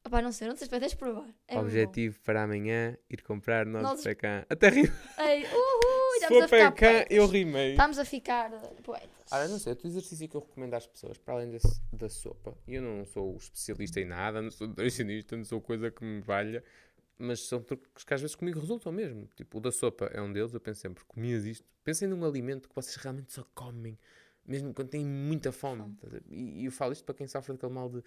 Opa, 0.06 0.22
não 0.22 0.32
sei, 0.32 0.48
não 0.48 0.56
sei 0.56 0.66
se 0.66 0.70
vai 0.70 0.80
deixa 0.80 0.96
provar. 0.96 1.28
É 1.46 1.58
Objetivo 1.58 2.18
para 2.20 2.42
amanhã, 2.44 2.96
ir 3.10 3.20
comprar 3.22 3.66
nozes 3.66 3.88
Nozes- 3.88 4.02
de 4.04 4.08
pecan. 4.10 4.44
Até 4.48 4.68
ri. 4.70 4.86
bom. 4.86 5.22
Ei, 5.22 5.44
uhul, 5.44 5.98
Se 6.20 6.48
for 6.48 7.06
eu 7.10 7.26
rimei. 7.26 7.72
Estamos 7.72 7.98
a 7.98 8.04
ficar 8.04 8.50
poetas. 8.82 9.10
Olha, 9.30 9.48
não 9.48 9.58
sei, 9.58 9.72
outro 9.72 9.86
exercício 9.88 10.26
que 10.28 10.36
eu 10.36 10.40
recomendo 10.40 10.72
às 10.74 10.86
pessoas, 10.86 11.18
para 11.18 11.34
além 11.34 11.50
desse- 11.50 11.82
da 11.92 12.08
sopa, 12.08 12.56
e 12.66 12.76
eu 12.76 12.82
não 12.82 13.04
sou 13.04 13.36
especialista 13.36 14.00
em 14.00 14.06
nada, 14.06 14.40
não 14.40 14.50
sou 14.50 14.68
nutricionista, 14.68 15.36
não 15.36 15.44
sou 15.44 15.60
coisa 15.60 15.90
que 15.90 16.02
me 16.02 16.20
valha, 16.22 16.64
mas 17.18 17.40
são 17.40 17.60
truques 17.62 18.04
que 18.04 18.14
às 18.14 18.20
vezes 18.20 18.36
comigo 18.36 18.60
resultam 18.60 18.92
mesmo. 18.92 19.28
Tipo, 19.34 19.58
o 19.58 19.60
da 19.60 19.72
sopa 19.72 20.06
é 20.06 20.22
um 20.22 20.32
deles, 20.32 20.54
eu 20.54 20.60
penso 20.60 20.80
sempre, 20.80 21.04
comias 21.04 21.44
isto, 21.44 21.66
pensem 21.82 22.06
num 22.06 22.24
alimento 22.24 22.68
que 22.68 22.74
vocês 22.74 22.96
realmente 22.96 23.32
só 23.32 23.44
comem, 23.54 23.98
mesmo 24.46 24.72
quando 24.72 24.88
têm 24.88 25.04
muita 25.04 25.50
fome. 25.50 25.96
Fome. 26.00 26.22
E, 26.30 26.62
e 26.62 26.64
eu 26.66 26.72
falo 26.72 26.92
isto 26.92 27.04
para 27.04 27.14
quem 27.14 27.26
sofre 27.26 27.52
daquele 27.52 27.72
mal 27.72 27.88
de 27.88 28.02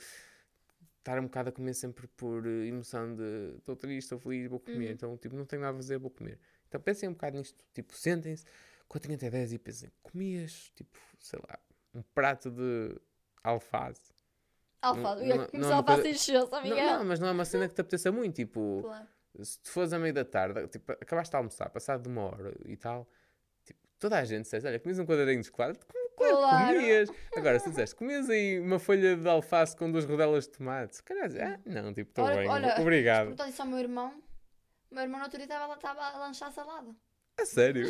estar 1.01 1.19
um 1.19 1.23
bocado 1.23 1.49
a 1.49 1.51
comer 1.51 1.73
sempre 1.73 2.07
por 2.07 2.45
eh, 2.45 2.67
emoção 2.67 3.15
de 3.15 3.55
estou 3.57 3.75
triste, 3.75 4.05
estou 4.05 4.19
feliz, 4.19 4.49
vou 4.49 4.59
comer. 4.59 4.87
Uhum. 4.87 4.91
Então, 4.91 5.17
tipo, 5.17 5.35
não 5.35 5.45
tenho 5.45 5.61
nada 5.61 5.73
a 5.73 5.77
fazer, 5.77 5.97
vou 5.97 6.11
comer. 6.11 6.39
Então 6.67 6.79
pensem 6.79 7.09
um 7.09 7.13
bocado 7.13 7.37
nisto, 7.37 7.57
tipo, 7.73 7.93
sentem-se, 7.93 8.45
contem 8.87 9.15
até 9.15 9.29
10 9.29 9.53
e 9.53 9.59
pensem, 9.59 9.91
comias, 10.01 10.71
tipo, 10.75 10.97
sei 11.19 11.39
lá, 11.47 11.59
um 11.93 12.01
prato 12.01 12.49
de 12.49 12.95
alface. 13.43 14.13
Alface, 14.81 15.23
não- 15.23 15.35
eu 15.35 15.37
não- 15.53 15.59
não 15.69 15.73
alface 15.77 16.01
coisa- 16.01 16.09
encheu, 16.17 16.49
Não, 16.49 16.57
amiga. 16.59 16.75
não, 16.97 17.05
mas 17.05 17.19
não 17.19 17.27
é 17.27 17.31
uma 17.31 17.45
cena 17.45 17.67
que 17.67 17.75
te 17.75 17.81
apeteça 17.81 18.11
muito, 18.11 18.35
tipo, 18.35 18.81
Claro. 18.83 19.07
se 19.43 19.59
tu 19.59 19.69
fores 19.71 19.93
a 19.93 19.99
meio 19.99 20.13
da 20.13 20.25
tarde, 20.25 20.67
tipo, 20.69 20.91
acabaste 20.91 21.31
de 21.31 21.37
almoçar, 21.37 21.69
passado 21.69 22.01
de 22.03 22.09
uma 22.09 22.23
hora 22.23 22.53
e 22.65 22.75
tal, 22.75 23.07
tipo, 23.63 23.79
toda 23.99 24.17
a 24.17 24.25
gente 24.25 24.49
diz, 24.49 24.65
olha, 24.65 24.79
comias 24.79 24.97
um 24.99 25.05
quadradinho 25.05 25.41
de 25.41 25.47
chocolate, 25.47 25.79
claro, 25.85 26.37
Claro. 26.37 26.75
comias. 26.75 27.09
Agora, 27.35 27.59
se 27.59 27.69
disseste, 27.69 27.95
comias 27.95 28.29
aí 28.29 28.59
uma 28.59 28.79
folha 28.79 29.15
de 29.15 29.27
alface 29.29 29.75
com 29.75 29.91
duas 29.91 30.05
rodelas 30.05 30.45
de 30.47 30.51
tomate, 30.57 30.95
se 30.95 31.03
calhar, 31.03 31.29
ah, 31.39 31.59
não, 31.65 31.93
tipo, 31.93 32.09
estou 32.09 32.25
bem, 32.27 32.47
olha, 32.49 32.75
obrigado. 32.79 33.21
Perguntou 33.27 33.45
isso 33.47 33.61
ao 33.61 33.67
meu 33.67 33.79
irmão. 33.79 34.21
O 34.89 34.95
meu 34.95 35.03
irmão 35.03 35.21
outro 35.21 35.37
dia 35.37 35.45
estava 35.45 35.73
estava 35.73 36.01
a 36.01 36.17
lanchar 36.19 36.51
salada. 36.51 36.93
A 37.39 37.45
sério? 37.45 37.87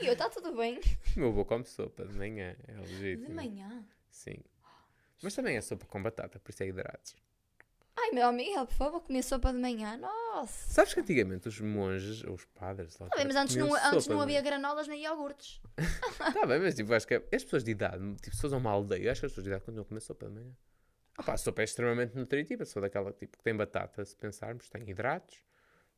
E 0.00 0.06
eu, 0.06 0.12
está 0.12 0.30
tudo 0.30 0.54
bem. 0.56 0.78
O 1.16 1.20
meu 1.20 1.28
avô 1.30 1.44
come 1.44 1.64
sopa 1.64 2.04
de 2.06 2.14
manhã, 2.16 2.54
é 2.68 2.72
legítimo. 2.76 3.26
De 3.26 3.32
manhã. 3.34 3.84
Sim. 4.10 4.36
Mas 5.24 5.34
também 5.34 5.56
é 5.56 5.60
sopa 5.60 5.86
com 5.86 6.02
batata, 6.02 6.38
por 6.38 6.50
isso 6.50 6.62
é 6.62 6.66
hidratos. 6.68 7.16
Ai, 7.96 8.10
meu 8.10 8.26
amigo, 8.26 8.66
por 8.66 8.74
favor, 8.74 9.00
comer 9.00 9.22
sopa 9.22 9.52
de 9.52 9.58
manhã. 9.58 9.96
Nossa. 9.96 10.68
Sabes 10.72 10.92
que 10.92 11.00
antigamente 11.00 11.48
os 11.48 11.60
monges, 11.60 12.24
ou 12.24 12.34
os 12.34 12.44
padres, 12.44 12.98
lá, 12.98 13.08
Tá 13.08 13.16
bem, 13.16 13.26
mas 13.26 13.36
antes 13.36 13.54
não, 13.56 13.72
antes 13.74 14.06
não 14.08 14.20
havia 14.20 14.40
granolas 14.42 14.86
nem 14.88 15.02
iogurtes. 15.04 15.60
Tá 16.34 16.44
bem, 16.46 16.58
mas 16.60 16.74
tipo, 16.74 16.92
acho 16.92 17.06
que 17.06 17.14
é- 17.14 17.24
as 17.32 17.44
pessoas 17.44 17.62
de 17.64 17.70
idade, 17.70 18.16
tipo, 18.16 18.36
fores 18.36 18.52
a 18.52 18.56
uma 18.56 18.70
aldeia, 18.70 19.12
acho 19.12 19.20
que 19.20 19.26
as 19.26 19.32
pessoas 19.32 19.44
de 19.44 19.50
idade 19.50 19.64
continuam 19.64 19.84
a 19.84 19.88
comer 19.88 20.00
sopa 20.00 20.26
de 20.26 20.32
manhã. 20.34 20.52
Ah, 21.16 21.22
pá, 21.22 21.34
a 21.34 21.36
sopa 21.36 21.62
é 21.62 21.64
extremamente 21.64 22.16
nutritiva, 22.16 22.64
só 22.64 22.80
daquela 22.80 23.12
tipo 23.12 23.38
que 23.38 23.44
tem 23.44 23.54
batata, 23.56 24.04
se 24.04 24.16
pensarmos, 24.16 24.68
tem 24.68 24.88
hidratos, 24.90 25.38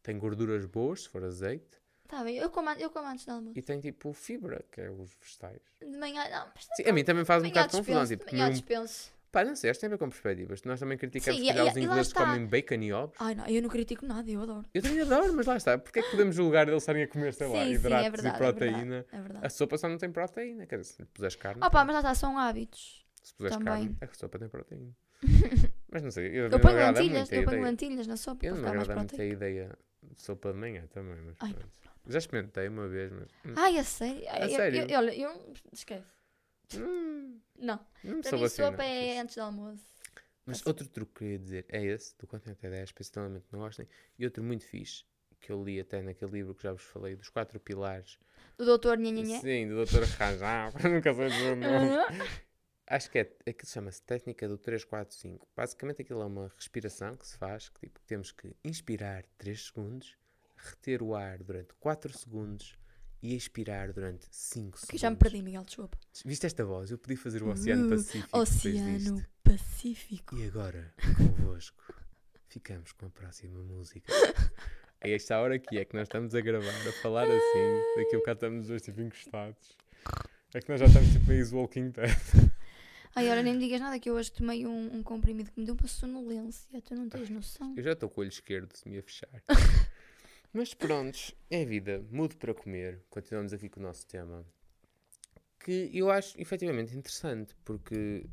tem 0.02 0.18
gorduras 0.18 0.66
boas, 0.66 1.02
se 1.04 1.08
for 1.08 1.24
azeite, 1.24 1.80
Está 2.04 2.22
bem, 2.22 2.36
eu 2.36 2.50
como, 2.50 2.68
an- 2.68 2.76
eu 2.78 2.88
como 2.90 3.08
antes 3.08 3.24
do 3.24 3.32
almoço. 3.32 3.58
e 3.58 3.62
tem 3.62 3.80
tipo 3.80 4.12
fibra, 4.12 4.62
que 4.70 4.80
é 4.82 4.90
os 4.90 5.12
vegetais. 5.20 5.60
De 5.80 5.96
manhã, 5.98 6.28
não, 6.28 6.52
mas 6.54 6.68
Sim, 6.76 6.84
a 6.88 6.92
mim 6.92 7.02
também 7.02 7.24
faz 7.24 7.42
um 7.42 7.46
de 7.46 7.52
manhã 7.52 7.66
bocado 7.66 7.72
de 7.72 7.78
confusão, 7.78 8.02
dispenso. 8.04 8.20
tipo, 8.22 8.30
De 8.30 8.36
manhã 8.36 8.44
comer 8.44 8.50
um... 8.50 8.60
dispenso. 8.60 9.15
Pá, 9.36 9.44
não 9.44 9.54
sei, 9.54 9.68
acho 9.68 9.76
que 9.78 9.82
tem 9.82 9.88
a 9.88 9.90
ver 9.90 9.98
com 9.98 10.08
perspectivas. 10.08 10.62
Nós 10.62 10.80
também 10.80 10.96
criticamos 10.96 11.38
Sim, 11.38 11.46
que 11.46 11.52
e- 11.52 11.62
os 11.62 11.76
e 11.76 11.80
ingleses 11.80 12.06
está. 12.06 12.24
comem 12.24 12.46
bacon 12.46 12.76
e 12.76 12.90
ovos. 12.90 13.14
Ai, 13.20 13.34
não, 13.34 13.46
eu 13.46 13.60
não 13.60 13.68
critico 13.68 14.06
nada, 14.06 14.30
eu 14.30 14.40
adoro. 14.40 14.64
Eu 14.72 14.80
também 14.80 15.02
adoro, 15.02 15.34
mas 15.34 15.44
lá 15.44 15.58
está. 15.58 15.76
Porque 15.76 15.98
é 15.98 16.02
que 16.02 16.10
podemos 16.10 16.34
julgar 16.34 16.66
eles 16.66 16.82
estarem 16.82 17.02
a 17.02 17.06
comer, 17.06 17.34
sei 17.34 17.46
lá, 17.46 17.52
sim, 17.58 17.64
sim, 17.66 17.72
hidratos 17.74 18.06
é 18.06 18.10
verdade. 18.10 18.34
e 18.34 18.38
proteína? 18.38 18.76
É 18.78 18.80
verdade, 18.80 19.06
é 19.12 19.20
verdade. 19.20 19.46
A 19.46 19.50
sopa 19.50 19.76
só 19.76 19.90
não 19.90 19.98
tem 19.98 20.10
proteína, 20.10 20.64
quer 20.64 20.78
dizer, 20.78 20.92
se 20.94 21.04
puseres 21.04 21.36
carne. 21.36 21.62
Opa, 21.62 21.84
mas 21.84 21.92
lá 21.92 22.00
está, 22.00 22.14
são 22.14 22.38
hábitos. 22.38 23.04
Se 23.22 23.34
puseres 23.34 23.58
também. 23.58 23.72
carne, 23.74 23.96
a 24.00 24.14
sopa 24.14 24.38
tem 24.38 24.48
proteína. 24.48 24.96
mas 25.92 26.02
não 26.02 26.10
sei, 26.10 26.28
eu, 26.28 26.44
Eu 26.44 26.48
não 26.48 26.58
ponho 26.60 26.76
lentilhas, 26.76 27.30
eu 27.30 27.44
ponho 27.44 27.62
lentilhas 27.62 28.06
na 28.06 28.16
sopa 28.16 28.46
Eu 28.46 28.54
não 28.54 28.62
me 28.62 28.68
agrada 28.68 28.96
muito 28.96 29.20
a 29.20 29.24
ideia 29.24 29.76
de 30.02 30.22
sopa 30.22 30.50
de 30.54 30.58
manhã 30.58 30.86
também, 30.94 31.20
mas 31.26 31.36
Ai, 31.40 31.52
pronto. 31.52 31.68
Já 32.08 32.18
experimentei 32.18 32.68
uma 32.68 32.88
vez, 32.88 33.12
mas. 33.12 33.28
hum, 33.44 33.54
Ai, 33.56 33.78
a 33.78 33.84
sério? 33.84 34.22
A 34.30 34.38
Eu- 34.40 34.48
sério? 34.48 34.86
Eu, 34.88 34.98
olha, 34.98 35.14
eu. 35.14 35.52
Esquece. 35.72 36.15
Hum, 36.74 37.40
Não. 37.58 37.80
me 38.02 38.22
Para 38.22 38.38
mim, 38.38 38.48
sopa 38.48 38.84
é 38.84 39.18
antes 39.18 39.36
do 39.36 39.42
almoço. 39.42 39.84
Mas 40.44 40.60
assim. 40.60 40.68
outro 40.68 40.88
truque 40.88 41.12
que 41.14 41.24
eu 41.24 41.28
ia 41.32 41.38
dizer 41.38 41.66
é 41.68 41.84
esse, 41.84 42.16
do 42.18 42.26
contente 42.26 42.52
até 42.52 42.70
10, 42.70 42.92
principalmente 42.92 43.46
não 43.50 43.58
gostem, 43.58 43.88
e 44.16 44.24
outro 44.24 44.44
muito 44.44 44.64
fixe, 44.64 45.04
que 45.40 45.50
eu 45.50 45.62
li 45.62 45.80
até 45.80 46.00
naquele 46.00 46.30
livro 46.30 46.54
que 46.54 46.62
já 46.62 46.72
vos 46.72 46.84
falei, 46.84 47.16
dos 47.16 47.28
quatro 47.28 47.58
pilares. 47.58 48.18
Do 48.56 48.64
doutor 48.64 48.96
Nhanhanhé. 48.96 49.40
Sim, 49.40 49.68
do 49.68 49.84
Dr. 49.84 50.04
Rajá, 50.16 50.72
nunca 50.88 51.12
sei 51.12 51.28
dizer 51.28 51.52
o 51.52 51.56
nome. 51.56 51.90
Acho 52.86 53.10
que 53.10 53.18
é, 53.18 53.22
aquilo 53.40 53.68
chama-se 53.68 54.00
técnica 54.02 54.46
do 54.48 54.56
345. 54.56 55.48
Basicamente 55.56 56.02
aquilo 56.02 56.22
é 56.22 56.26
uma 56.26 56.48
respiração 56.54 57.16
que 57.16 57.26
se 57.26 57.36
faz, 57.36 57.68
que 57.68 57.80
tipo, 57.80 58.00
temos 58.06 58.30
que 58.30 58.54
inspirar 58.62 59.24
3 59.38 59.66
segundos, 59.66 60.16
reter 60.56 61.02
o 61.02 61.14
ar 61.16 61.42
durante 61.42 61.74
4 61.74 62.16
segundos 62.16 62.78
e 63.26 63.34
expirar 63.34 63.92
durante 63.92 64.24
5 64.30 64.78
segundos. 64.78 65.00
Já 65.00 65.10
me 65.10 65.16
perdi, 65.16 65.42
Miguel, 65.42 65.64
desculpa. 65.64 65.98
Viste 66.24 66.46
esta 66.46 66.64
voz? 66.64 66.90
Eu 66.90 66.98
podia 66.98 67.16
fazer 67.18 67.42
o 67.42 67.48
Oceano 67.50 67.86
Uh, 67.86 67.90
Pacífico. 67.90 68.38
Oceano. 68.38 69.26
Pacífico. 69.42 70.36
E 70.36 70.46
agora, 70.46 70.94
convosco, 71.16 71.94
ficamos 72.48 72.92
com 72.92 73.06
a 73.06 73.10
próxima 73.10 73.60
música. 73.62 74.12
É 74.98 75.12
esta 75.12 75.38
hora 75.38 75.54
aqui, 75.56 75.76
é 75.78 75.84
que 75.84 75.94
nós 75.94 76.04
estamos 76.04 76.34
a 76.34 76.40
gravar, 76.40 76.88
a 76.88 76.92
falar 77.02 77.24
assim, 77.24 77.82
daqui 77.96 78.16
a 78.16 78.18
bocado 78.18 78.36
estamos 78.38 78.62
os 78.62 78.68
dois 78.68 78.82
tipo 78.82 79.02
encostados. 79.02 79.76
É 80.54 80.60
que 80.60 80.70
nós 80.70 80.80
já 80.80 80.86
estamos 80.86 81.12
tipo 81.12 81.26
meio 81.26 81.54
Walking 81.54 81.90
Dead. 81.90 82.10
Ai, 83.14 83.28
olha, 83.28 83.42
nem 83.42 83.52
me 83.52 83.60
digas 83.60 83.78
nada 83.78 84.00
que 84.00 84.08
eu 84.08 84.14
hoje 84.14 84.32
tomei 84.32 84.66
um, 84.66 84.96
um 84.96 85.02
comprimido 85.02 85.50
que 85.50 85.60
me 85.60 85.66
deu 85.66 85.76
uma 85.78 85.86
sonolência. 85.86 86.66
Tu 86.80 86.94
não 86.94 87.10
tens 87.10 87.28
noção. 87.28 87.74
Eu 87.76 87.82
já 87.82 87.92
estou 87.92 88.08
com 88.08 88.20
o 88.20 88.24
olho 88.24 88.30
esquerdo 88.30 88.74
se 88.74 88.88
me 88.88 88.98
a 88.98 89.02
fechar. 89.02 89.28
Mas 90.52 90.72
prontos, 90.74 91.34
é 91.50 91.64
vida. 91.64 92.04
Mudo 92.10 92.36
para 92.36 92.54
comer. 92.54 93.04
Continuamos 93.10 93.52
aqui 93.52 93.68
com 93.68 93.80
o 93.80 93.82
nosso 93.82 94.06
tema. 94.06 94.44
Que 95.60 95.90
eu 95.92 96.10
acho 96.10 96.40
efetivamente 96.40 96.96
interessante, 96.96 97.54
porque 97.64 98.26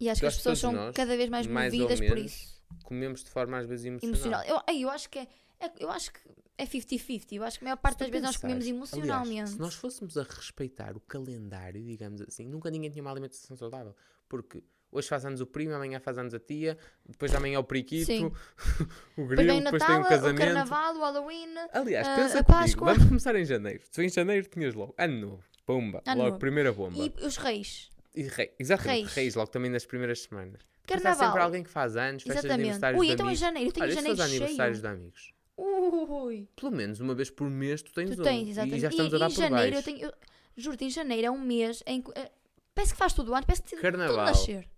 E 0.00 0.08
acho 0.08 0.20
que 0.20 0.26
as 0.26 0.36
pessoas 0.36 0.58
são 0.58 0.72
nós, 0.72 0.94
cada 0.96 1.16
vez 1.16 1.28
mais 1.28 1.46
mais 1.46 1.72
movidas 1.72 2.00
por 2.00 2.18
isso. 2.18 2.62
comemos 2.84 3.22
de 3.22 3.30
forma 3.30 3.58
às 3.58 3.66
vezes 3.66 3.84
emocional. 3.86 4.14
Emocional. 4.42 4.64
Eu, 4.68 4.74
eu 4.80 4.90
acho 4.90 5.08
que 5.10 5.18
é, 5.18 5.28
é- 5.60 5.72
Eu 5.78 5.90
acho 5.90 6.12
que 6.12 6.20
é 6.58 6.64
50-50. 6.66 7.32
Eu 7.32 7.44
acho 7.44 7.58
que 7.58 7.64
a 7.64 7.66
maior 7.66 7.76
parte 7.76 7.98
das 8.00 8.08
vezes 8.10 8.24
nós 8.26 8.36
comemos 8.36 8.66
emocionalmente. 8.66 9.30
Aliás, 9.30 9.50
se 9.50 9.58
nós 9.58 9.74
fôssemos 9.74 10.16
a 10.16 10.22
respeitar 10.22 10.96
o 10.96 11.00
calendário, 11.00 11.82
digamos 11.84 12.20
assim, 12.22 12.46
nunca 12.48 12.70
ninguém 12.70 12.90
tinha 12.90 13.02
uma 13.02 13.10
alimentação 13.10 13.56
saudável. 13.56 13.94
Porque 14.28 14.62
hoje 14.92 15.08
faz 15.08 15.24
anos 15.26 15.40
o 15.40 15.46
primo, 15.46 15.72
amanhã 15.74 15.98
faz 15.98 16.18
anos 16.18 16.32
a 16.34 16.38
tia, 16.38 16.76
depois 17.08 17.34
amanhã 17.34 17.56
é 17.56 17.58
o 17.58 17.64
periquito, 17.64 18.12
o 19.16 19.22
Depois 19.22 19.28
grilo, 19.38 19.56
o 19.58 19.60
depois 19.64 19.82
tem 19.84 19.96
o 19.96 20.00
o 20.00 20.04
casamento. 20.04 20.38
Carnaval, 20.44 20.96
o 20.96 21.00
Halloween. 21.00 21.48
Aliás, 21.72 22.06
Ah, 22.06 22.14
pensa 22.16 22.38
a 22.40 22.44
comigo, 22.44 22.60
Páscoa. 22.62 22.92
vamos 22.92 23.08
começar 23.08 23.34
em 23.36 23.44
janeiro. 23.44 23.82
Tu 23.92 24.02
em 24.02 24.08
janeiro 24.08 24.46
tinhas 24.48 24.74
logo 24.74 24.94
ano 24.98 25.20
novo, 25.20 25.44
bomba, 25.66 26.02
Ano 26.06 26.16
logo 26.18 26.28
novo. 26.30 26.38
primeira 26.38 26.72
bomba. 26.72 26.96
E 26.98 27.26
os 27.26 27.36
reis. 27.38 27.90
E 28.14 28.22
rei, 28.24 28.52
exatamente, 28.58 29.00
Reis. 29.04 29.14
reis. 29.14 29.34
logo 29.34 29.50
também 29.50 29.70
nas 29.70 29.86
primeiras 29.86 30.20
semanas. 30.22 30.60
Depois 30.86 31.00
há 31.00 31.02
Carnaval. 31.04 31.26
sempre 31.28 31.42
alguém 31.42 31.62
que 31.62 31.70
faz 31.70 31.96
anos, 31.96 32.22
festas 32.24 32.42
de 32.42 32.46
Exatamente. 32.48 32.68
aniversários 32.68 33.00
Ui, 33.00 33.06
de 33.06 33.12
então 33.14 33.24
em 33.24 33.28
amigos. 33.28 33.40
janeiro. 33.40 33.68
Eu 33.68 33.72
tenho 33.72 33.86
Olha, 33.86 33.94
janeiro 33.94 34.16
fores 34.18 34.30
aniversários 34.32 34.78
cheio. 34.78 34.94
de 34.94 35.00
amigos, 35.00 35.32
Ui. 35.56 36.48
pelo 36.56 36.72
menos 36.72 37.00
uma 37.00 37.14
vez 37.14 37.30
por 37.30 37.48
mês 37.48 37.82
tu 37.82 37.92
tens 37.94 38.14
Tu 38.14 38.20
um. 38.20 38.24
tens, 38.24 38.48
exatamente. 38.48 38.76
E 38.76 38.80
já 38.80 38.88
estamos 38.88 39.14
a 39.14 39.18
dar 39.18 39.30
em 39.30 39.34
por 39.34 39.40
janeiro, 39.40 39.66
eu 39.68 39.72
baixo. 39.72 39.84
tenho. 39.84 40.04
eu- 40.06 40.12
Juro-te, 40.54 40.84
em 40.84 40.90
janeiro 40.90 41.26
é 41.28 41.30
um 41.30 41.40
mês 41.40 41.82
em 41.86 42.02
que. 42.02 42.10
eh, 42.14 42.30
parece 42.74 42.92
que 42.92 42.98
faz 42.98 43.14
tudo 43.14 43.32
o 43.32 43.34
ano, 43.34 43.46
parece 43.46 43.62
que 43.62 43.70
tudo 43.70 43.80
Carnaval. 43.80 44.26
nascer. 44.26 44.68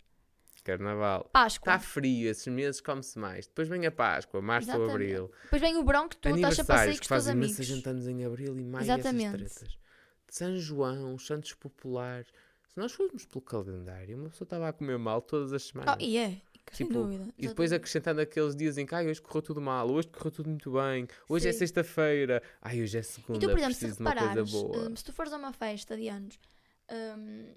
Carnaval. 0.65 1.29
Páscoa. 1.33 1.75
Está 1.75 1.79
frio, 1.87 2.29
esses 2.31 2.47
meses 2.49 2.81
come-se 2.81 3.19
mais. 3.19 3.47
Depois 3.47 3.69
vem 3.69 3.87
a 3.87 3.93
Páscoa, 3.93 4.41
março 4.43 4.77
ou 4.77 4.91
abril. 4.91 5.31
Depois 5.45 5.61
vem 5.63 5.77
o 5.77 5.85
verão 5.85 6.09
que 6.09 6.17
tu 6.17 6.29
estás 6.29 6.59
a 6.59 6.65
passeio 6.65 6.81
Aniversários 6.81 6.99
com 6.99 7.03
os 7.03 7.09
teus 7.09 7.29
amigos. 7.29 7.47
imensa 7.59 7.63
gente 7.63 7.89
anos 7.89 8.09
em 8.09 8.25
abril 8.25 8.59
e 8.59 8.65
maio 8.65 8.85
Exatamente. 8.85 9.45
essas 9.45 9.55
tretas. 9.59 9.79
De 10.27 10.35
São 10.35 10.57
João, 10.57 11.15
os 11.15 11.27
Santos 11.27 11.53
Populares. 11.53 12.29
Se 12.67 12.79
nós 12.81 12.91
formos 12.93 13.25
pelo 13.27 13.43
calendário, 13.43 14.17
uma 14.19 14.31
pessoa 14.31 14.47
estava 14.47 14.69
a 14.69 14.73
comer 14.73 14.99
mal 14.99 15.21
todas 15.23 15.53
as 15.53 15.63
semanas. 15.65 15.95
Oh, 15.97 16.03
e 16.03 16.17
é, 16.17 16.41
sem 16.73 16.87
Tipo, 16.89 16.95
dúvida. 17.01 17.25
E 17.39 17.47
depois 17.47 17.69
exatamente. 17.71 17.75
acrescentando 17.75 18.21
aqueles 18.23 18.57
dias 18.57 18.79
em 18.79 18.87
que 18.87 18.95
ai, 18.95 19.07
hoje 19.07 19.21
correu 19.23 19.43
tudo 19.43 19.61
mal, 19.61 19.89
hoje 19.91 20.09
correu 20.09 20.31
tudo 20.33 20.49
muito 20.49 20.73
bem, 20.73 21.07
hoje 21.29 21.47
é 21.49 21.53
Sim. 21.53 21.59
sexta-feira, 21.59 22.43
ai, 22.61 22.83
hoje 22.83 22.99
é 22.99 23.03
segunda, 23.03 23.37
E 23.39 23.41
tu, 23.41 23.47
por 23.49 23.59
exemplo, 23.59 23.75
se 23.75 23.81
preciso 23.81 23.97
de 23.99 24.03
uma 24.03 24.11
coisa 24.13 24.27
reparares, 24.29 24.51
boa. 24.53 24.89
hum, 24.89 24.97
se 24.97 25.05
tu 25.05 25.13
fores 25.13 25.33
a 25.33 25.37
uma 25.37 25.53
festa 25.53 25.97
de 25.97 26.09
anos 26.09 26.39
hum, 26.91 27.55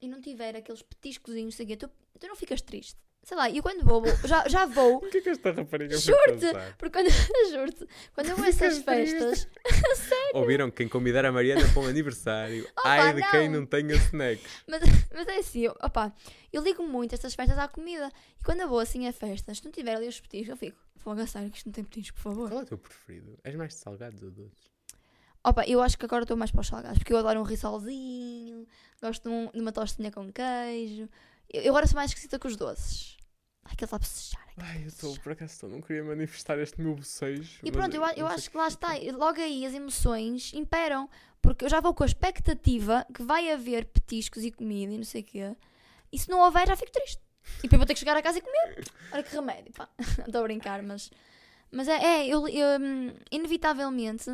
e 0.00 0.06
não 0.08 0.20
tiver 0.20 0.54
aqueles 0.54 0.82
petiscozinhos, 0.82 1.54
sei 1.56 1.74
tu, 1.76 1.90
tu 2.18 2.26
não 2.26 2.36
ficas 2.36 2.60
triste. 2.62 2.96
Sei 3.22 3.36
lá, 3.36 3.50
e 3.50 3.60
quando 3.60 3.84
vou, 3.84 4.00
vou- 4.00 4.16
já, 4.26 4.48
já 4.48 4.64
vou, 4.64 4.96
O 4.96 5.10
que 5.10 5.18
é 5.18 5.20
que 5.20 5.28
esta 5.28 5.52
rapariga 5.52 5.94
Juro-te! 5.98 6.46
porque 6.78 6.90
quando, 6.98 7.10
juro-te, 7.52 7.86
quando 8.14 8.28
eu 8.30 8.36
vou 8.36 8.46
a 8.46 8.48
essas 8.48 8.78
festas, 8.78 9.46
Ouviram 10.32 10.70
quem 10.70 10.88
convidar 10.88 11.26
a 11.26 11.30
Mariana 11.32 11.68
para 11.70 11.82
um 11.82 11.86
aniversário? 11.86 12.66
ai 12.82 13.12
de 13.14 13.22
quem 13.30 13.48
não. 13.50 13.60
não 13.60 13.66
tenha 13.66 13.94
snacks. 13.94 14.62
mas, 14.66 14.80
mas 15.14 15.28
é 15.28 15.36
assim, 15.38 15.68
opá, 15.68 16.12
eu 16.50 16.62
ligo 16.62 16.82
muito 16.82 17.14
estas 17.14 17.34
festas 17.34 17.58
à 17.58 17.68
comida. 17.68 18.10
E 18.40 18.42
quando 18.42 18.60
eu 18.60 18.68
vou 18.68 18.78
assim 18.78 19.06
a 19.06 19.12
festas, 19.12 19.58
se 19.58 19.64
não 19.66 19.70
tiver 19.70 19.96
ali 19.96 20.08
os 20.08 20.18
petiscos, 20.18 20.48
eu 20.48 20.56
fico, 20.56 20.78
fogo 20.96 21.20
a 21.20 21.26
sério 21.26 21.50
que 21.50 21.58
isto 21.58 21.66
não 21.66 21.74
tem 21.74 21.84
petiscos, 21.84 22.22
por 22.22 22.30
favor. 22.30 22.48
Qual 22.48 22.60
é 22.60 22.62
o 22.62 22.66
teu 22.66 22.78
preferido? 22.78 23.38
És 23.44 23.54
mais 23.54 23.74
de 23.74 23.80
salgados 23.80 24.22
ou 24.22 24.30
doces? 24.30 24.70
Opa, 25.44 25.64
eu 25.66 25.82
acho 25.82 25.98
que 25.98 26.04
agora 26.06 26.24
estou 26.24 26.36
mais 26.38 26.50
para 26.50 26.60
os 26.62 26.66
salgados, 26.68 26.98
porque 26.98 27.12
eu 27.12 27.18
adoro 27.18 27.40
um 27.40 27.44
rissolzinho, 27.44 28.66
gosto 29.02 29.22
de, 29.22 29.28
um- 29.28 29.50
de 29.52 29.60
uma 29.60 29.72
tostinha 29.72 30.10
com 30.10 30.30
queijo. 30.32 31.06
Eu, 31.52 31.62
eu 31.62 31.70
agora 31.72 31.86
sou 31.86 31.96
mais 31.96 32.10
esquisita 32.10 32.38
com 32.38 32.48
os 32.48 32.56
doces. 32.56 33.16
Ai, 33.64 33.72
aquele 33.74 33.90
aquele 33.92 34.40
Ai, 34.62 34.82
eu 34.82 34.88
estou, 34.88 35.16
por 35.20 35.32
acaso, 35.32 35.66
não 35.68 35.80
queria 35.80 36.04
manifestar 36.04 36.58
este 36.58 36.80
meu 36.80 36.94
bocejo. 36.94 37.60
E 37.62 37.72
pronto, 37.72 37.94
eu, 37.94 38.04
a- 38.04 38.12
eu 38.12 38.26
sei 38.26 38.36
acho 38.36 38.50
que 38.50 38.56
lá 38.56 38.68
está. 38.68 38.88
Logo 39.16 39.40
aí 39.40 39.64
as 39.64 39.72
emoções 39.74 40.52
imperam. 40.54 41.08
Porque 41.42 41.64
eu 41.64 41.70
já 41.70 41.80
vou 41.80 41.94
com 41.94 42.02
a 42.02 42.06
expectativa 42.06 43.06
que 43.14 43.22
vai 43.22 43.50
haver 43.50 43.86
petiscos 43.86 44.44
e 44.44 44.50
comida 44.50 44.92
e 44.92 44.98
não 44.98 45.04
sei 45.04 45.22
o 45.22 45.24
quê. 45.24 45.56
E 46.12 46.18
se 46.18 46.28
não 46.28 46.40
houver, 46.40 46.66
já 46.68 46.76
fico 46.76 46.92
triste. 46.92 47.18
E 47.60 47.62
depois 47.62 47.78
vou 47.78 47.86
ter 47.86 47.94
que 47.94 48.00
chegar 48.00 48.14
a 48.14 48.20
casa 48.20 48.38
e 48.38 48.42
comer. 48.42 48.84
Olha 49.10 49.22
que 49.22 49.34
remédio, 49.34 49.72
pá. 49.72 49.88
Estou 50.26 50.40
a 50.40 50.44
brincar, 50.44 50.82
mas. 50.82 51.10
Mas 51.72 51.88
é, 51.88 51.94
é 52.04 52.26
eu, 52.26 52.46
eu, 52.46 52.78
hum, 52.78 53.14
inevitavelmente. 53.30 54.30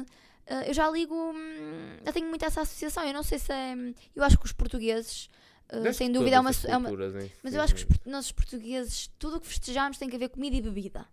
eh, 0.47 0.69
Eu 0.71 0.75
já 0.75 0.91
ligo. 0.91 1.15
hum, 1.15 1.99
Já 2.05 2.13
tenho 2.13 2.29
muito 2.29 2.45
essa 2.45 2.63
associação. 2.63 3.05
Eu 3.05 3.13
não 3.15 3.23
sei 3.23 3.39
se 3.39 3.53
é. 3.53 3.75
hum, 3.77 3.95
Eu 4.15 4.25
acho 4.25 4.37
que 4.39 4.47
os 4.47 4.53
portugueses. 4.53 5.29
Desde 5.71 5.95
sem 5.95 6.13
dúvida, 6.13 6.37
é 6.37 6.41
uma, 6.41 6.51
é 6.51 6.77
uma- 6.77 6.89
culturas, 6.89 7.31
Mas 7.43 7.55
eu 7.55 7.61
acho 7.61 7.75
que 7.75 7.83
os, 7.83 7.89
nós, 8.07 8.27
os 8.27 8.33
portugueses, 8.33 9.09
tudo 9.19 9.37
o 9.37 9.41
que 9.41 9.49
festejamos 9.49 9.99
tem 9.99 10.09
que 10.09 10.17
haver 10.17 10.29
comida 10.29 10.57
e 10.57 10.61
bebida. 10.63 11.07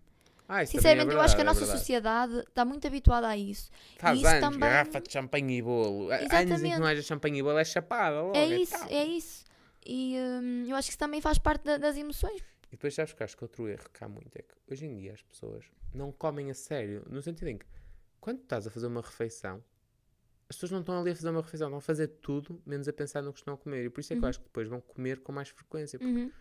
Ah, 0.48 0.62
isso 0.62 0.74
também 0.74 0.92
é 0.92 0.96
Sinceramente, 0.96 1.16
eu 1.16 1.22
acho 1.22 1.36
que 1.36 1.42
a 1.42 1.44
verdade, 1.44 1.46
é 1.46 1.46
nossa 1.46 1.60
verdade. 1.62 1.80
sociedade 1.80 2.40
está 2.40 2.66
muito 2.66 2.86
habituada 2.86 3.28
a 3.30 3.38
isso. 3.38 3.72
Faz 3.98 4.18
isso 4.20 4.28
anos, 4.28 4.42
também- 4.42 4.60
garrafa 4.60 5.02
de 5.02 5.12
champanhe 5.12 5.58
e 5.58 5.62
bolo. 5.62 6.12
Há 6.12 6.16
Anos 6.16 6.26
em 6.26 6.28
que 6.30 6.36
Exatamente. 6.36 6.80
não 6.80 6.86
haja 6.86 7.02
champanhe 7.02 7.40
e 7.40 7.44
bolo 7.44 7.58
é 7.58 7.66
chapada 7.66 8.22
logo. 8.22 8.36
É 8.38 8.46
isso, 8.48 8.72
tal. 8.78 8.88
é 8.90 9.04
isso. 9.06 9.44
E 9.86 10.16
hum, 10.18 10.66
eu 10.68 10.76
acho 10.76 10.88
que 10.88 10.92
isso 10.92 11.00
também 11.00 11.20
faz 11.22 11.38
parte 11.40 11.64
da- 11.64 11.78
das 11.78 11.98
emoções. 11.98 12.42
E 12.68 12.72
depois 12.72 12.94
sabes 12.94 13.14
que 13.14 13.24
acho 13.24 13.36
que 13.38 13.44
outro 13.44 13.68
erro 13.68 13.86
que 13.92 14.04
há 14.04 14.08
muito 14.10 14.36
é 14.38 14.42
que 14.42 14.54
hoje 14.72 14.86
em 14.86 14.96
dia 14.96 15.14
as 15.14 15.22
pessoas 15.22 15.66
não 15.94 16.12
comem 16.12 16.52
a 16.52 16.54
sério. 16.54 17.04
No 17.10 17.22
sentido 17.22 17.48
em 17.48 17.58
que 17.58 17.66
quando 18.20 18.40
estás 18.42 18.68
a 18.68 18.70
fazer 18.72 18.88
uma 18.88 19.02
refeição, 19.02 19.64
as 20.50 20.56
pessoas 20.56 20.72
não 20.72 20.80
estão 20.82 21.00
ali 21.00 21.12
a 21.12 21.16
fazer 21.16 21.30
uma 21.30 21.42
refeição, 21.42 21.70
vão 21.70 21.82
fazer 21.82 22.08
tudo 22.08 22.62
menos 22.66 22.88
a 22.88 22.94
pensar 22.94 23.22
no 23.22 23.32
que 23.34 23.40
estão 23.40 23.54
a 23.54 23.58
comer. 23.58 23.86
E 23.86 23.90
por 23.90 24.00
isso 24.02 24.14
é 24.14 24.16
que 24.16 24.20
eu 24.20 24.24
Uhum. 24.24 24.30
acho 24.30 24.40
que 24.40 24.46
depois 24.46 24.68
vão 24.68 24.82
comer 24.82 25.20
com 25.22 25.32
mais 25.32 25.50
frequência. 25.50 25.98
Porque 26.00 26.14
Uhum. 26.14 26.32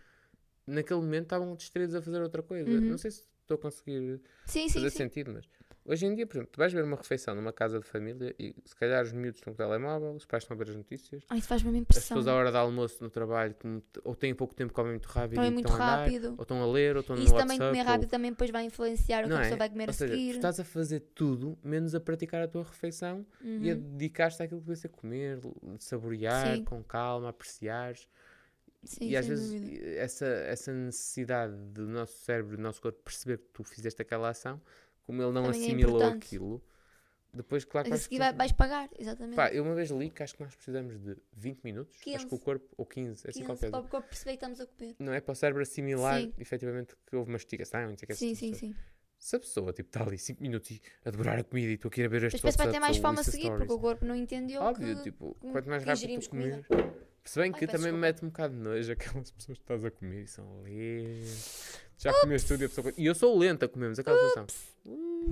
naquele 0.67 0.99
momento 0.99 1.23
estavam 1.23 1.55
distraídos 1.55 1.95
a 1.95 2.01
fazer 2.01 2.21
outra 2.21 2.43
coisa. 2.43 2.69
Uhum. 2.69 2.81
Não 2.81 2.97
sei 2.97 3.11
se 3.11 3.23
estou 3.41 3.55
a 3.55 3.57
conseguir 3.57 4.21
Sim, 4.45 4.67
sim, 4.67 4.73
fazer 4.73 4.89
sim. 4.89 4.97
sentido, 4.97 5.31
mas 5.33 5.45
hoje 5.85 6.05
em 6.05 6.15
dia, 6.15 6.25
por 6.27 6.35
exemplo, 6.37 6.51
tu 6.51 6.57
vais 6.57 6.71
ver 6.73 6.83
uma 6.83 6.95
refeição 6.97 7.35
numa 7.35 7.51
casa 7.53 7.79
de 7.79 7.85
família 7.85 8.33
e 8.39 8.55
se 8.65 8.75
calhar 8.75 9.03
os 9.03 9.11
miúdos 9.11 9.39
estão 9.39 9.53
com 9.53 9.63
o 9.63 9.65
telemóvel, 9.67 10.13
os 10.13 10.25
pais 10.25 10.43
estão 10.43 10.55
a 10.55 10.57
ver 10.57 10.69
as 10.69 10.75
notícias. 10.75 11.23
Ai, 11.29 11.39
isso 11.39 11.47
faz 11.47 11.63
mesmo 11.63 11.77
As 11.77 11.81
impressão. 11.81 12.17
pessoas 12.17 12.27
à 12.27 12.35
hora 12.35 12.51
de 12.51 12.57
almoço 12.57 13.03
no 13.03 13.09
trabalho, 13.09 13.55
ou 14.03 14.15
têm 14.15 14.33
pouco 14.33 14.53
tempo, 14.55 14.73
comem 14.73 14.91
muito 14.93 15.07
rápido 15.07 15.35
Comem 15.35 15.51
muito 15.51 15.65
estão 15.67 15.79
a 15.81 15.83
andar, 15.83 15.99
rápido. 16.05 16.33
ou 16.37 16.41
estão 16.43 16.61
a 16.61 16.71
ler, 16.71 16.95
ou 16.95 17.01
estão 17.01 17.15
E 17.15 17.19
no 17.19 17.25
isso 17.25 17.33
WhatsApp. 17.33 17.47
também 17.57 17.67
comer 17.67 17.79
ou- 17.81 17.85
rápido 17.93 18.09
também 18.09 18.31
depois 18.31 18.49
vai 18.51 18.63
influenciar 18.65 19.25
o 19.25 19.27
que 19.27 19.33
a 19.33 19.37
é? 19.37 19.41
pessoa 19.41 19.57
vai 19.57 19.69
comer 19.69 19.83
Ou 19.83 19.89
a 19.89 19.93
seja, 19.93 20.13
tu 20.13 20.17
seguir. 20.19 20.35
estás 20.35 20.59
a 20.59 20.63
fazer 20.63 20.99
tudo 21.13 21.57
menos 21.63 21.93
a 21.95 21.99
praticar 21.99 22.41
a 22.41 22.47
tua 22.47 22.63
refeição 22.63 23.25
e 23.41 23.69
a 23.71 23.73
Uhum. 23.75 23.81
dedicar-te 23.81 24.41
àquilo 24.43 24.61
que 24.61 24.67
vai 24.67 24.75
ser 24.75 24.89
comer, 24.89 25.39
saborear 25.79 26.57
Sim. 26.57 26.63
com 26.65 26.83
calma, 26.83 27.29
apreciar. 27.29 27.95
Sim, 28.85 29.07
e 29.09 29.15
às 29.15 29.25
vezes 29.25 29.53
dúvida. 29.61 29.85
essa, 29.97 30.25
essa 30.25 30.73
necessidade 30.73 31.55
do 31.55 31.87
nosso 31.87 32.17
cérebro, 32.17 32.57
do 32.57 32.61
nosso 32.61 32.81
corpo 32.81 33.01
perceber 33.01 33.37
que 33.37 33.45
tu 33.53 33.63
fizeste 33.63 34.01
aquela 34.01 34.27
ação, 34.29 34.61
como 35.03 35.21
ele 35.21 35.31
não 35.31 35.43
Também 35.43 35.61
é 35.61 35.63
assimilou 35.65 35.95
importante. 35.97 36.25
aquilo, 36.25 36.63
depois, 37.33 37.65
claro 37.65 37.85
que 37.85 37.89
Mas 37.89 37.99
a 37.99 38.01
vais 38.01 38.03
seguir 38.03 38.19
vai- 38.19 38.33
vais 38.33 38.51
pagar, 38.51 38.89
exatamente. 38.99 39.35
Pá, 39.35 39.49
eu 39.51 39.63
uma 39.63 39.73
vez 39.73 39.89
li 39.89 40.09
que 40.09 40.21
acho 40.21 40.35
que 40.35 40.43
nós 40.43 40.53
precisamos 40.55 40.99
de 40.99 41.17
20 41.33 41.63
minutos, 41.63 41.95
acho 41.95 42.03
que 42.03 42.11
15. 42.17 42.27
o 42.35 42.39
corpo, 42.39 42.67
ou 42.77 42.85
15, 42.85 43.25
é 43.25 43.29
assim 43.31 43.39
15, 43.39 43.45
qualquer 43.45 43.71
para 43.71 43.79
o 43.79 43.87
corpo 43.87 44.07
perceber 44.07 44.31
que 44.31 44.35
estamos 44.35 44.59
a 44.61 44.67
comer. 44.67 44.95
Não 44.99 45.13
é 45.13 45.19
para 45.21 45.31
o 45.31 45.35
cérebro 45.35 45.61
assimilar 45.63 46.21
Sim. 46.21 46.33
efetivamente 46.37 46.95
que 47.07 47.15
houve 47.15 47.31
mastigação, 47.31 47.81
não 47.89 47.97
sei 47.97 48.03
o 48.03 48.07
que 48.07 48.11
é 48.13 48.15
Sim, 48.15 48.27
essas 48.27 48.37
sim, 48.39 48.51
coisas. 48.51 48.59
sim. 48.59 48.75
Se 49.17 49.35
a 49.37 49.39
pessoa 49.39 49.71
tipo, 49.73 49.87
está 49.87 50.03
ali 50.03 50.17
5 50.17 50.43
minutos 50.43 50.69
e 50.69 50.81
a 51.05 51.09
devorar 51.09 51.39
a 51.39 51.43
comida 51.45 51.71
e 51.71 51.77
tu 51.77 51.87
aqui 51.87 52.03
a 52.03 52.07
ver 52.09 52.23
este 52.25 52.35
Depois 52.37 52.55
vai 52.57 52.69
ter 52.69 52.79
mais 52.79 52.97
fome 52.97 53.19
a 53.19 53.23
seguir, 53.23 53.49
porque 53.51 53.71
o 53.71 53.79
corpo 53.79 54.03
não 54.05 54.13
entendeu 54.15 54.61
Óbvio, 54.61 54.97
que... 54.97 55.03
tipo, 55.03 55.33
que- 55.39 55.49
quanto 55.49 55.69
mais 55.69 55.81
que 55.81 55.89
rápido 55.89 56.03
ingerimos 56.03 56.27
tu 56.27 56.29
comer. 56.31 56.63
comida. 56.67 56.93
Se 57.23 57.39
bem 57.39 57.51
Ai, 57.53 57.57
que 57.59 57.65
peço 57.65 57.77
também 57.77 57.93
me 57.93 57.99
desculpa. 57.99 58.21
mete 58.21 58.25
um 58.25 58.27
bocado 58.27 58.53
de 58.53 58.59
nojo 58.59 58.91
aquelas 59.23 59.31
pessoas 59.31 59.57
que 59.57 59.63
estás 59.63 59.85
a 59.85 59.91
comer 59.91 60.23
e 60.23 60.27
são 60.27 60.61
lentas. 60.61 61.79
Já 61.97 62.13
comeste 62.21 62.47
tudo 62.47 62.61
e 62.61 62.65
a 62.65 62.69
pessoa. 62.69 62.93
E 62.97 63.05
eu 63.05 63.15
sou 63.15 63.37
lenta 63.37 63.65
a 63.65 63.69
comer, 63.69 63.89
mas 63.89 63.99
aquela 63.99 64.17
situação. 64.29 64.45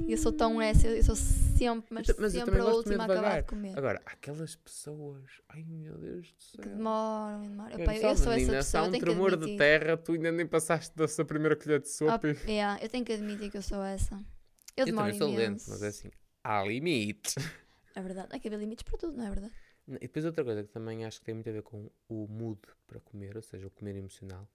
Eu 0.07 0.17
sou 0.17 0.31
tão 0.31 0.61
essa, 0.61 0.87
eu 0.87 1.03
sou 1.03 1.15
sempre, 1.15 1.87
mas, 1.93 2.07
mas 2.17 2.31
sempre 2.31 2.59
a 2.59 2.65
última 2.65 3.03
a 3.03 3.05
acabar 3.05 3.41
de 3.41 3.47
comer. 3.47 3.77
Agora, 3.77 4.01
aquelas 4.05 4.55
pessoas. 4.55 5.23
Ai 5.49 5.63
meu 5.67 5.97
Deus 5.97 6.31
do 6.31 6.41
céu. 6.41 6.61
Que 6.63 6.69
demoram, 6.69 7.41
demoram. 7.41 7.71
Eu, 7.71 7.79
eu 7.79 7.99
sou 7.99 8.09
essa 8.09 8.29
menina, 8.29 8.53
há 8.53 8.55
pessoa, 8.57 8.83
eu 8.83 8.87
um 8.87 8.91
tenho 8.91 9.03
que 9.03 9.09
tremor 9.09 9.35
de 9.37 9.57
terra, 9.57 9.97
tu 9.97 10.13
ainda 10.13 10.31
nem 10.31 10.47
passaste 10.47 10.95
da 10.95 11.07
sua 11.09 11.25
primeira 11.25 11.55
colher 11.57 11.81
de 11.81 11.89
sopa. 11.89 12.29
e- 12.29 12.37
yeah, 12.51 12.81
eu 12.81 12.87
tenho 12.87 13.03
que 13.03 13.11
admitir 13.11 13.51
que 13.51 13.57
eu 13.57 13.61
sou 13.61 13.83
essa. 13.83 14.15
Eu 14.77 14.83
Eu 14.83 14.85
demoro 14.85 15.07
também 15.11 15.19
sou 15.19 15.35
lento, 15.35 15.63
mas 15.67 15.83
é 15.83 15.87
assim. 15.87 16.09
há 16.43 16.63
limites. 16.63 17.35
É 17.93 18.01
verdade. 18.01 18.29
Há 18.31 18.39
que 18.39 18.47
haver 18.47 18.59
limites 18.59 18.83
para 18.83 18.97
tudo, 18.97 19.17
não 19.17 19.25
é 19.25 19.29
verdade? 19.29 19.53
E 19.89 19.99
depois 19.99 20.23
outra 20.23 20.45
coisa 20.45 20.63
que 20.63 20.69
também 20.69 21.03
acho 21.03 21.19
que 21.19 21.25
tem 21.25 21.33
muito 21.35 21.49
a 21.49 21.53
ver 21.53 21.63
com 21.63 21.91
o 22.07 22.27
mood 22.29 22.61
para 22.87 23.01
comer, 23.01 23.35
ou 23.35 23.41
seja, 23.41 23.67
o 23.67 23.71
comer 23.71 23.97
emocional, 23.97 24.47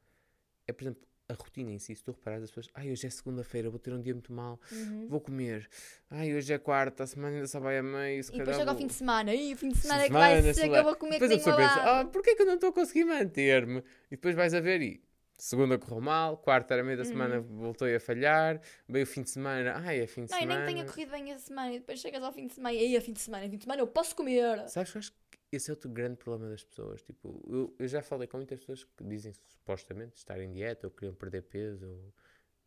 é, 0.66 0.72
por 0.72 0.84
exemplo, 0.84 1.06
a 1.28 1.34
rotina 1.34 1.70
em 1.72 1.78
si. 1.78 1.94
Se 1.94 2.04
tu 2.04 2.12
reparares, 2.12 2.44
as 2.44 2.50
pessoas, 2.50 2.68
ai, 2.74 2.90
hoje 2.90 3.06
é 3.06 3.10
segunda-feira, 3.10 3.68
vou 3.70 3.78
ter 3.78 3.92
um 3.92 4.00
dia 4.00 4.14
muito 4.14 4.32
mal, 4.32 4.60
Uhum. 4.70 5.06
vou 5.08 5.20
comer. 5.20 5.68
Ai, 6.10 6.34
hoje 6.34 6.52
é 6.52 6.58
quarta, 6.58 7.04
a 7.04 7.06
semana 7.06 7.34
ainda 7.36 7.48
só 7.48 7.58
vai 7.58 7.78
a 7.78 7.82
meio, 7.82 8.22
se 8.22 8.30
E 8.34 8.38
depois 8.38 8.56
chega 8.56 8.70
ao 8.70 8.74
vou- 8.74 8.80
fim 8.82 8.86
de 8.86 8.94
semana. 8.94 9.34
E 9.34 9.52
o 9.54 9.56
fim 9.56 9.68
de 9.70 9.78
semana 9.78 10.00
é 10.00 10.04
que 10.04 10.12
semana, 10.12 10.42
vai 10.42 10.54
ser 10.54 10.68
que 10.68 10.76
eu 10.76 10.84
vou 10.84 10.96
comer 10.96 11.12
Depois 11.18 11.30
que 11.30 11.34
a 11.34 11.36
nem 11.36 11.44
pessoa 11.44 11.56
pensa, 11.56 12.00
ah, 12.00 12.04
porquê 12.04 12.34
que 12.36 12.42
eu 12.42 12.46
não 12.46 12.54
estou 12.54 12.70
a 12.70 12.72
conseguir 12.72 13.04
manter-me? 13.04 13.78
E 14.06 14.10
depois 14.10 14.34
vais 14.34 14.54
a 14.54 14.60
ver 14.60 14.80
e 14.82 15.02
segunda 15.38 15.76
correu 15.78 16.00
mal, 16.00 16.38
quarta 16.38 16.72
era 16.74 16.82
meio 16.82 16.96
da 16.96 17.04
semana 17.04 17.40
voltou 17.40 17.86
a 17.94 18.00
falhar, 18.00 18.58
veio 18.88 19.04
o 19.04 19.06
fim 19.06 19.22
de 19.22 19.28
semana, 19.30 19.74
ai, 19.84 20.00
é 20.00 20.06
fim 20.06 20.24
de 20.24 20.32
Uhum. 20.32 20.38
Não, 20.38 20.44
e 20.44 20.46
nem 20.46 20.56
semana. 20.56 20.66
que 20.66 20.72
tenha 20.74 20.84
corrido 20.86 21.10
bem 21.10 21.32
a 21.32 21.38
semana 21.38 21.72
e 21.74 21.78
depois 21.80 22.00
chegas 22.00 22.22
ao 22.22 22.32
fim 22.32 22.46
de 22.46 22.54
semana 22.54 22.74
e 22.74 22.78
aí, 22.78 22.96
a 22.96 23.00
fim 23.02 23.12
de 23.12 23.20
semana, 23.20 23.44
fim 23.50 23.56
de 23.58 23.64
semana 23.64 23.82
eu 23.82 23.86
posso 23.86 24.14
comer. 24.16 24.66
Sabes 24.68 24.92
que 24.92 24.98
acho 24.98 25.10
que 25.12 25.18
esse 25.56 25.70
é 25.70 25.72
outro 25.74 25.90
grande 25.90 26.16
problema 26.16 26.50
das 26.50 26.64
pessoas. 26.64 27.02
Tipo, 27.02 27.42
eu, 27.48 27.74
eu 27.78 27.88
já 27.88 28.02
falei 28.02 28.26
com 28.28 28.36
muitas 28.38 28.60
pessoas 28.60 28.84
que 28.84 29.04
dizem 29.04 29.32
supostamente 29.48 30.16
estar 30.16 30.40
em 30.40 30.52
dieta 30.52 30.86
ou 30.86 30.90
queriam 30.90 31.14
perder 31.14 31.42
peso 31.42 31.86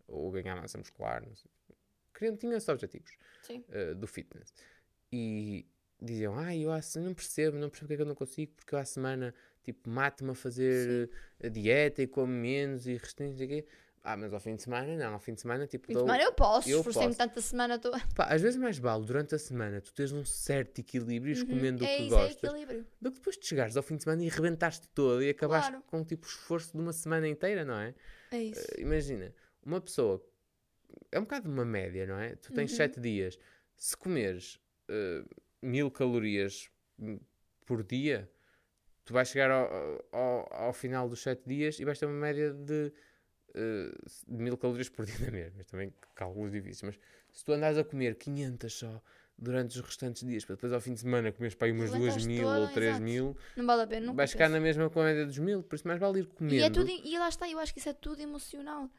ou, 0.07 0.25
ou 0.25 0.31
ganhar 0.31 0.55
massa 0.55 0.77
muscular, 0.77 1.25
não 1.25 1.35
sei. 1.35 1.49
Queriam, 2.13 2.35
tinham 2.35 2.57
esses 2.57 2.67
objetivos 2.69 3.11
Sim. 3.41 3.63
eh, 3.69 3.93
do 3.93 4.07
fitness. 4.07 4.53
E 5.11 5.65
diziam, 6.01 6.37
ah, 6.37 6.55
eu 6.55 6.69
se- 6.81 6.99
não 6.99 7.13
percebo, 7.13 7.57
não 7.57 7.69
percebo 7.69 7.87
porque 7.87 7.93
é 7.93 7.95
que 7.97 8.01
eu 8.01 8.07
não 8.07 8.15
consigo, 8.15 8.53
porque 8.55 8.75
eu 8.75 8.79
à 8.79 8.85
semana, 8.85 9.33
tipo, 9.63 9.89
mato-me 9.89 10.31
a 10.31 10.35
fazer 10.35 11.09
eh, 11.41 11.47
a 11.47 11.49
dieta 11.49 12.01
e 12.01 12.07
como 12.07 12.31
menos 12.33 12.87
e 12.87 12.97
restringo, 12.97 13.31
não 13.31 13.37
sei 13.37 13.45
o 13.45 13.49
quê. 13.49 13.65
Ah, 14.03 14.15
mas 14.15 14.33
ao 14.33 14.39
fim 14.39 14.55
de 14.55 14.61
semana, 14.63 14.95
não, 14.95 15.13
ao 15.13 15.19
fim 15.19 15.33
de 15.33 15.41
semana, 15.41 15.67
tipo, 15.67 15.87
Fim 15.87 15.93
de 15.93 15.99
semana 15.99 16.23
eu 16.23 16.33
posso, 16.33 16.69
esforcei-me 16.69 17.13
tanta 17.15 17.41
semana 17.41 17.77
toda. 17.77 17.99
Pá, 18.15 18.25
às 18.33 18.41
vezes 18.41 18.57
mais 18.59 18.77
vale 18.77 19.05
durante 19.05 19.35
a 19.35 19.39
semana 19.39 19.81
tu 19.81 19.93
teres 19.93 20.11
um 20.13 20.23
certo 20.23 20.79
equilíbrio 20.79 21.33
e 21.35 21.45
comendo 21.45 21.83
o 21.83 21.87
é 21.87 21.95
que 21.97 22.03
isso, 22.03 22.15
é 22.15 22.17
gostas 22.27 22.49
equilíbrio. 22.49 22.87
do 23.01 23.11
que 23.11 23.17
depois 23.17 23.37
de 23.37 23.45
chegares 23.45 23.75
ao 23.75 23.83
fim 23.83 23.97
de 23.97 24.03
semana 24.03 24.23
e 24.23 24.29
rebentaste 24.29 24.87
todo 24.89 25.21
e 25.21 25.29
acabaste 25.29 25.71
Claro. 25.71 25.83
com 25.87 26.03
tipo 26.03 26.25
esforço 26.25 26.71
de 26.71 26.81
uma 26.81 26.93
semana 26.93 27.27
inteira, 27.27 27.65
não 27.65 27.75
é? 27.77 27.93
É 28.31 28.41
isso. 28.41 28.61
Eh, 28.77 28.81
Imagina, 28.81 29.33
uma 29.65 29.81
pessoa 29.81 30.25
é 31.11 31.19
um 31.19 31.23
bocado 31.23 31.49
uma 31.49 31.65
média, 31.65 32.05
não 32.07 32.17
é? 32.19 32.35
Tu 32.35 32.53
tens 32.53 32.71
Uhum. 32.71 32.77
sete 32.77 32.99
dias, 33.01 33.37
se 33.77 33.95
comeres 33.97 34.59
eh, 34.87 35.23
mil 35.61 35.91
calorias 35.91 36.69
hum, 36.97 37.19
por 37.65 37.83
dia, 37.83 38.31
tu 39.03 39.13
vais 39.13 39.27
chegar 39.27 39.51
ao, 39.51 40.07
ao, 40.11 40.53
ao 40.67 40.73
final 40.73 41.09
dos 41.09 41.21
sete 41.21 41.43
dias 41.45 41.79
e 41.79 41.85
vais 41.85 41.99
ter 41.99 42.05
uma 42.05 42.13
média 42.19 42.53
de, 42.53 42.91
de 43.53 44.37
mil 44.43 44.57
calorias 44.57 44.89
por 44.89 45.05
dia 45.07 45.15
na 45.25 45.31
mesma. 45.31 45.53
Mas 45.57 45.65
também 45.67 45.93
cálculos 46.15 46.51
difíceis. 46.51 46.81
Mas 46.83 46.99
se 47.37 47.43
tu 47.45 47.53
andares 47.53 47.77
a 47.77 47.83
comer 47.83 48.15
500 48.15 48.73
só 48.73 49.01
durante 49.37 49.77
os 49.77 49.81
restantes 49.85 50.27
dias, 50.27 50.43
para 50.43 50.55
depois 50.55 50.73
ao 50.73 50.81
fim 50.81 50.93
de 50.93 50.99
semana 50.99 51.31
comeres 51.31 51.55
para 51.55 51.67
aí 51.67 51.71
umas 51.71 51.89
duas 51.91 52.01
Levantaste 52.01 52.27
mil 52.27 52.43
toda, 52.43 52.59
ou 52.59 52.67
três 52.67 52.89
exato. 52.89 53.03
mil, 53.03 53.37
Não 53.55 53.65
vale 53.65 53.81
a 53.83 53.87
pena, 53.87 54.05
não 54.07 54.13
vais 54.13 54.31
ficar 54.31 54.49
na 54.49 54.59
mesma 54.59 54.89
com 54.89 54.99
a 54.99 55.03
média 55.05 55.25
dos 55.25 55.37
mil. 55.37 55.63
Por 55.63 55.75
isso 55.75 55.87
mais 55.87 55.99
vale 55.99 56.19
ir 56.19 56.25
comendo. 56.27 56.55
E, 56.55 56.59
é 56.61 56.69
tudo, 56.69 56.89
e 56.89 57.17
lá 57.17 57.29
está, 57.29 57.49
eu 57.49 57.57
acho 57.59 57.71
que 57.73 57.79
isso 57.79 57.87
é 57.89 57.93
tudo 57.93 58.21
emocional. 58.21 58.89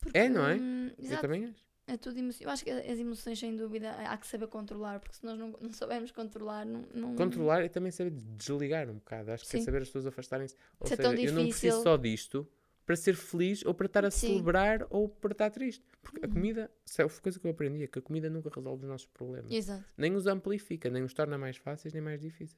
Porque, 0.00 0.16
É, 0.16 0.28
não 0.28 0.46
é? 0.46 0.54
hum, 0.54 0.90
Eu 0.96 1.04
exato, 1.04 1.22
também 1.22 1.46
acho. 1.46 1.64
é 1.88 1.96
tudo 1.96 2.16
emocional. 2.16 2.48
Eu 2.48 2.52
acho 2.52 2.64
que 2.64 2.70
as 2.70 2.98
emoções, 3.00 3.40
sem 3.40 3.56
dúvida, 3.56 3.90
há 3.90 4.16
que 4.16 4.28
saber 4.28 4.46
controlar, 4.46 5.00
porque 5.00 5.16
se 5.16 5.24
nós 5.26 5.36
não, 5.36 5.48
não 5.60 5.72
soubermos 5.72 6.12
controlar, 6.12 6.64
não. 6.64 6.84
não... 6.94 7.16
Controlar 7.16 7.64
e 7.64 7.68
também 7.68 7.90
saber 7.90 8.10
desligar 8.12 8.88
um 8.88 8.94
bocado. 8.94 9.32
Acho 9.32 9.48
que 9.48 9.56
é 9.56 9.58
Sim. 9.58 9.64
saber 9.64 9.82
as 9.82 9.88
pessoas 9.88 10.06
afastarem-se. 10.06 10.54
Ou 10.78 10.84
Isso 10.84 10.94
é 10.94 10.96
seja, 10.96 11.08
tão 11.10 11.18
eu 11.20 11.32
não 11.32 11.48
preciso 11.48 11.82
só 11.82 11.96
disto 11.96 12.48
para 12.88 12.96
ser 12.96 13.14
feliz 13.14 13.62
ou 13.66 13.74
para 13.74 13.84
estar 13.84 14.02
a 14.06 14.10
Sim. 14.10 14.28
celebrar 14.28 14.86
ou 14.88 15.10
para 15.10 15.32
estar 15.32 15.50
triste. 15.50 15.84
Porque 16.00 16.20
Uhum. 16.24 16.24
a 16.24 16.34
comida, 16.34 16.70
isso 16.86 17.02
é 17.02 17.04
a 17.04 17.08
coisa 17.10 17.38
que 17.38 17.46
eu 17.46 17.50
aprendi, 17.50 17.82
é 17.84 17.86
que 17.86 17.98
a 17.98 18.02
comida 18.02 18.30
nunca 18.30 18.48
resolve 18.48 18.84
os 18.84 18.88
nossos 18.88 19.06
problemas. 19.06 19.50
Exato. 19.52 19.84
Nem 19.94 20.14
os 20.16 20.26
amplifica, 20.26 20.88
nem 20.88 21.02
os 21.02 21.12
torna 21.12 21.36
mais 21.36 21.58
fáceis 21.58 21.92
nem 21.92 22.02
mais 22.02 22.18
difíceis. 22.18 22.56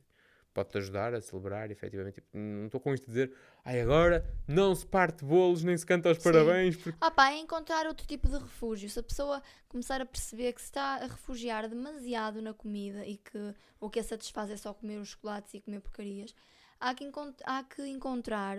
Pode-te 0.55 0.79
ajudar 0.79 1.15
a 1.15 1.21
celebrar, 1.21 1.69
efetivamente. 1.73 2.15
Tipo, 2.15 2.29
não 2.39 2.67
estou 2.67 2.81
com 2.81 2.95
isto 2.95 3.07
de 3.07 3.09
dizer, 3.11 3.35
ai 3.65 3.81
agora 3.81 4.25
não 4.47 4.73
se 4.73 4.87
parte 4.87 5.25
bolos 5.25 5.65
nem 5.65 5.77
se 5.77 5.85
canta 5.85 6.13
os 6.13 6.19
Sim. 6.19 6.23
parabéns. 6.23 6.77
Porque... 6.77 6.97
Ah 7.01 7.11
pá, 7.11 7.33
é 7.33 7.39
encontrar 7.39 7.85
outro 7.89 8.07
tipo 8.07 8.29
de 8.29 8.39
refúgio. 8.39 8.89
Se 8.89 9.01
a 9.01 9.03
pessoa 9.03 9.43
começar 9.69 10.01
a 10.01 10.07
perceber 10.07 10.53
que 10.53 10.61
se 10.61 10.69
está 10.69 10.95
a 11.03 11.07
refugiar 11.09 11.69
demasiado 11.69 12.41
na 12.41 12.55
comida 12.55 13.05
e 13.05 13.17
que 13.17 13.53
o 13.81 13.91
que 13.91 13.99
a 13.99 14.05
satisfaz 14.05 14.49
é 14.49 14.57
só 14.57 14.73
comer 14.73 14.99
os 14.99 15.09
chocolates 15.09 15.55
e 15.55 15.61
comer 15.61 15.81
porcarias, 15.81 16.33
há 16.79 16.95
que, 16.95 17.03
encont- 17.03 17.43
há 17.45 17.65
que 17.65 17.85
encontrar 17.87 18.59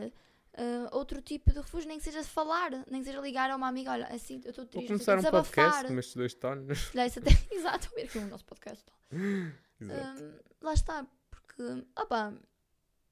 ah, 0.53 0.89
outro 0.91 1.21
tipo 1.21 1.51
de 1.51 1.57
refúgio, 1.59 1.87
nem 1.87 1.97
que 1.97 2.03
seja 2.03 2.23
falar, 2.23 2.71
nem 2.89 3.01
que 3.01 3.05
seja 3.05 3.19
ligar 3.21 3.49
a 3.49 3.55
uma 3.55 3.67
amiga, 3.67 3.91
olha, 3.91 4.05
assim, 4.07 4.41
eu 4.43 4.49
estou 4.49 4.65
Vou 4.65 4.71
triste, 4.71 4.87
começar 4.87 5.19
um 5.19 5.23
podcast 5.23 5.87
com 5.87 5.99
estes 5.99 6.15
dois 6.15 6.33
tonos. 6.33 6.89
Calhar 6.89 7.07
isso 7.07 7.19
até... 7.19 7.29
Exato, 7.55 7.89
ver 7.95 8.03
aqui 8.03 8.17
o 8.17 8.27
nosso 8.27 8.45
podcast. 8.45 8.83
Exato. 9.79 10.23
Hum, 10.23 10.33
lá 10.61 10.73
está, 10.73 11.05
porque, 11.29 11.85
opá, 11.97 12.33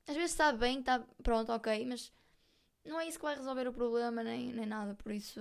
às 0.07 0.15
vezes 0.15 0.31
está 0.31 0.51
bem, 0.51 0.79
está 0.79 1.03
pronto, 1.23 1.51
ok, 1.51 1.85
mas 1.85 2.11
não 2.85 2.99
é 2.99 3.07
isso 3.07 3.17
que 3.17 3.25
vai 3.25 3.35
resolver 3.35 3.67
o 3.67 3.73
problema, 3.73 4.23
nem, 4.23 4.51
nem 4.51 4.65
nada, 4.65 4.93
por 4.95 5.11
isso, 5.11 5.39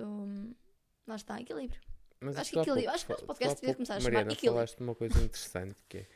lá 1.05 1.15
está, 1.15 1.39
equilíbrio. 1.39 1.79
Mas 2.21 2.35
Acho 2.37 2.51
que 2.51 2.59
equilíbrio- 2.59 2.83
pouco 2.83 2.95
acho 2.95 3.05
que 3.05 3.11
o 3.11 3.15
nosso 3.15 3.25
podcast 3.25 3.61
devia 3.61 3.75
começar 3.75 3.93
a 3.95 3.99
chamar 3.99 4.11
Mariana, 4.11 4.31
equilíbrio. 4.33 4.53
falaste 4.53 4.77
de 4.77 4.83
uma 4.83 4.95
coisa 4.95 5.17
interessante 5.23 5.83
que 5.87 5.97
é 5.99 6.07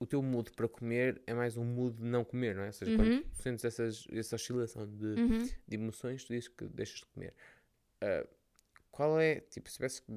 o 0.00 0.06
teu 0.06 0.20
mood 0.22 0.50
para 0.52 0.66
comer 0.66 1.20
é 1.26 1.32
mais 1.34 1.56
um 1.56 1.64
mood 1.64 1.96
de 1.98 2.04
não 2.04 2.24
comer, 2.24 2.56
não 2.56 2.62
é? 2.62 2.66
Ou 2.68 2.72
seja, 2.72 2.90
Uhum. 2.90 2.96
quando 2.96 3.22
tu 3.30 3.36
sentes 3.42 3.64
essas, 3.64 4.06
essa 4.10 4.34
oscilação 4.34 4.86
de, 4.88 5.06
Uhum. 5.06 5.44
de 5.68 5.74
emoções, 5.76 6.24
tu 6.24 6.32
dizes 6.32 6.48
que 6.48 6.64
deixas 6.66 7.00
de 7.00 7.06
comer. 7.06 7.34
Ah, 8.00 8.26
qual 8.90 9.20
é, 9.20 9.40
tipo, 9.40 9.68
se 9.68 9.76
tivesse 9.76 10.02
que 10.02 10.12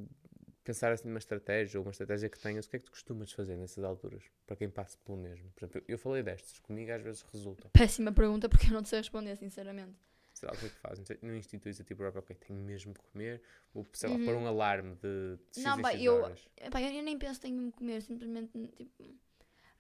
pensar 0.64 0.92
assim 0.94 1.08
numa 1.10 1.18
estratégia 1.20 1.78
ou 1.80 1.86
uma 1.86 1.92
estratégia 1.92 2.30
que 2.30 2.40
tenhas, 2.40 2.66
o 2.66 2.70
que 2.70 2.78
é 2.78 2.80
que 2.80 2.86
tu 2.86 2.92
costumas 2.92 3.32
fazer 3.34 3.58
nessas 3.58 3.84
alturas? 3.84 4.24
Para 4.48 4.56
quem 4.56 4.70
passa 4.70 4.98
pelo 5.06 5.18
mesmo. 5.18 5.52
Por 5.52 5.60
exemplo, 5.66 5.80
eu, 5.82 5.94
eu 5.96 5.98
falei 6.00 6.24
destas, 6.24 6.58
comigo 6.60 6.90
às 6.92 7.02
vezes 7.02 7.22
resulta. 7.34 7.70
Péssima 7.74 8.12
pergunta, 8.14 8.48
porque 8.48 8.68
eu 8.68 8.72
não 8.72 8.86
sei 8.86 9.00
responder, 9.00 9.36
sinceramente. 9.36 9.98
Sei 10.34 10.48
lá 10.48 10.56
o 10.56 10.58
que 10.58 10.66
é 10.66 10.70
que 10.70 10.76
fazes. 10.78 11.06
Não 11.22 11.36
instituís 11.36 11.80
a 11.80 11.84
ti 11.84 11.94
próprio, 11.94 12.20
ok, 12.22 12.36
tenho 12.38 12.60
mesmo 12.60 12.94
que 12.94 13.02
comer. 13.12 13.42
Vou, 13.74 13.86
sei 13.94 14.10
lá, 14.10 14.16
Uhum. 14.16 14.26
pôr 14.26 14.36
um 14.36 14.48
alarme 14.48 14.96
de, 14.96 15.36
de 15.52 15.60
X 15.60 15.64
Não, 15.64 15.80
pá, 15.82 15.94
eu-. 15.94 16.34
Epá, 16.58 16.82
eu, 16.82 17.04
nem 17.04 17.18
penso 17.20 17.40
que 17.40 17.48
tenho 17.48 17.72
que 17.72 17.78
comer, 17.78 18.02
simplesmente, 18.02 18.52
tipo... 18.76 19.04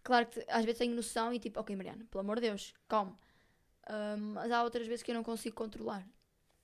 Claro 0.03 0.27
que 0.27 0.43
às 0.49 0.65
vezes 0.65 0.79
tenho 0.79 0.93
noção 0.93 1.33
e 1.33 1.39
tipo, 1.39 1.59
ok, 1.59 1.75
Mariana, 1.75 2.05
pelo 2.11 2.21
amor 2.21 2.35
de 2.35 2.47
Deus, 2.47 2.73
come. 2.87 3.11
Hum, 3.89 4.33
mas 4.33 4.51
há 4.51 4.63
outras 4.63 4.85
vezes 4.85 5.01
que 5.03 5.11
eu 5.11 5.15
não 5.15 5.23
consigo 5.23 5.55
controlar. 5.55 6.07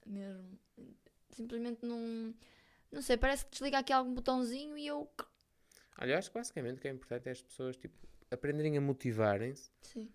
Mesmo. 0.05 0.59
Simplesmente 1.31 1.85
não... 1.85 2.33
Não 2.91 3.01
sei, 3.01 3.17
parece 3.17 3.45
que 3.45 3.51
desliga 3.51 3.77
aqui 3.77 3.93
algum 3.93 4.13
botãozinho 4.13 4.77
e 4.77 4.87
eu... 4.87 5.09
Olha, 6.01 6.13
eu 6.13 6.17
acho 6.17 6.29
que 6.29 6.37
basicamente 6.37 6.77
o 6.77 6.81
que 6.81 6.87
é 6.87 6.91
importante 6.91 7.27
é 7.27 7.31
as 7.31 7.41
pessoas 7.41 7.77
tipo, 7.77 7.95
aprenderem 8.31 8.77
a 8.77 8.81
motivarem-se 8.81 9.69
Sim. 9.81 10.11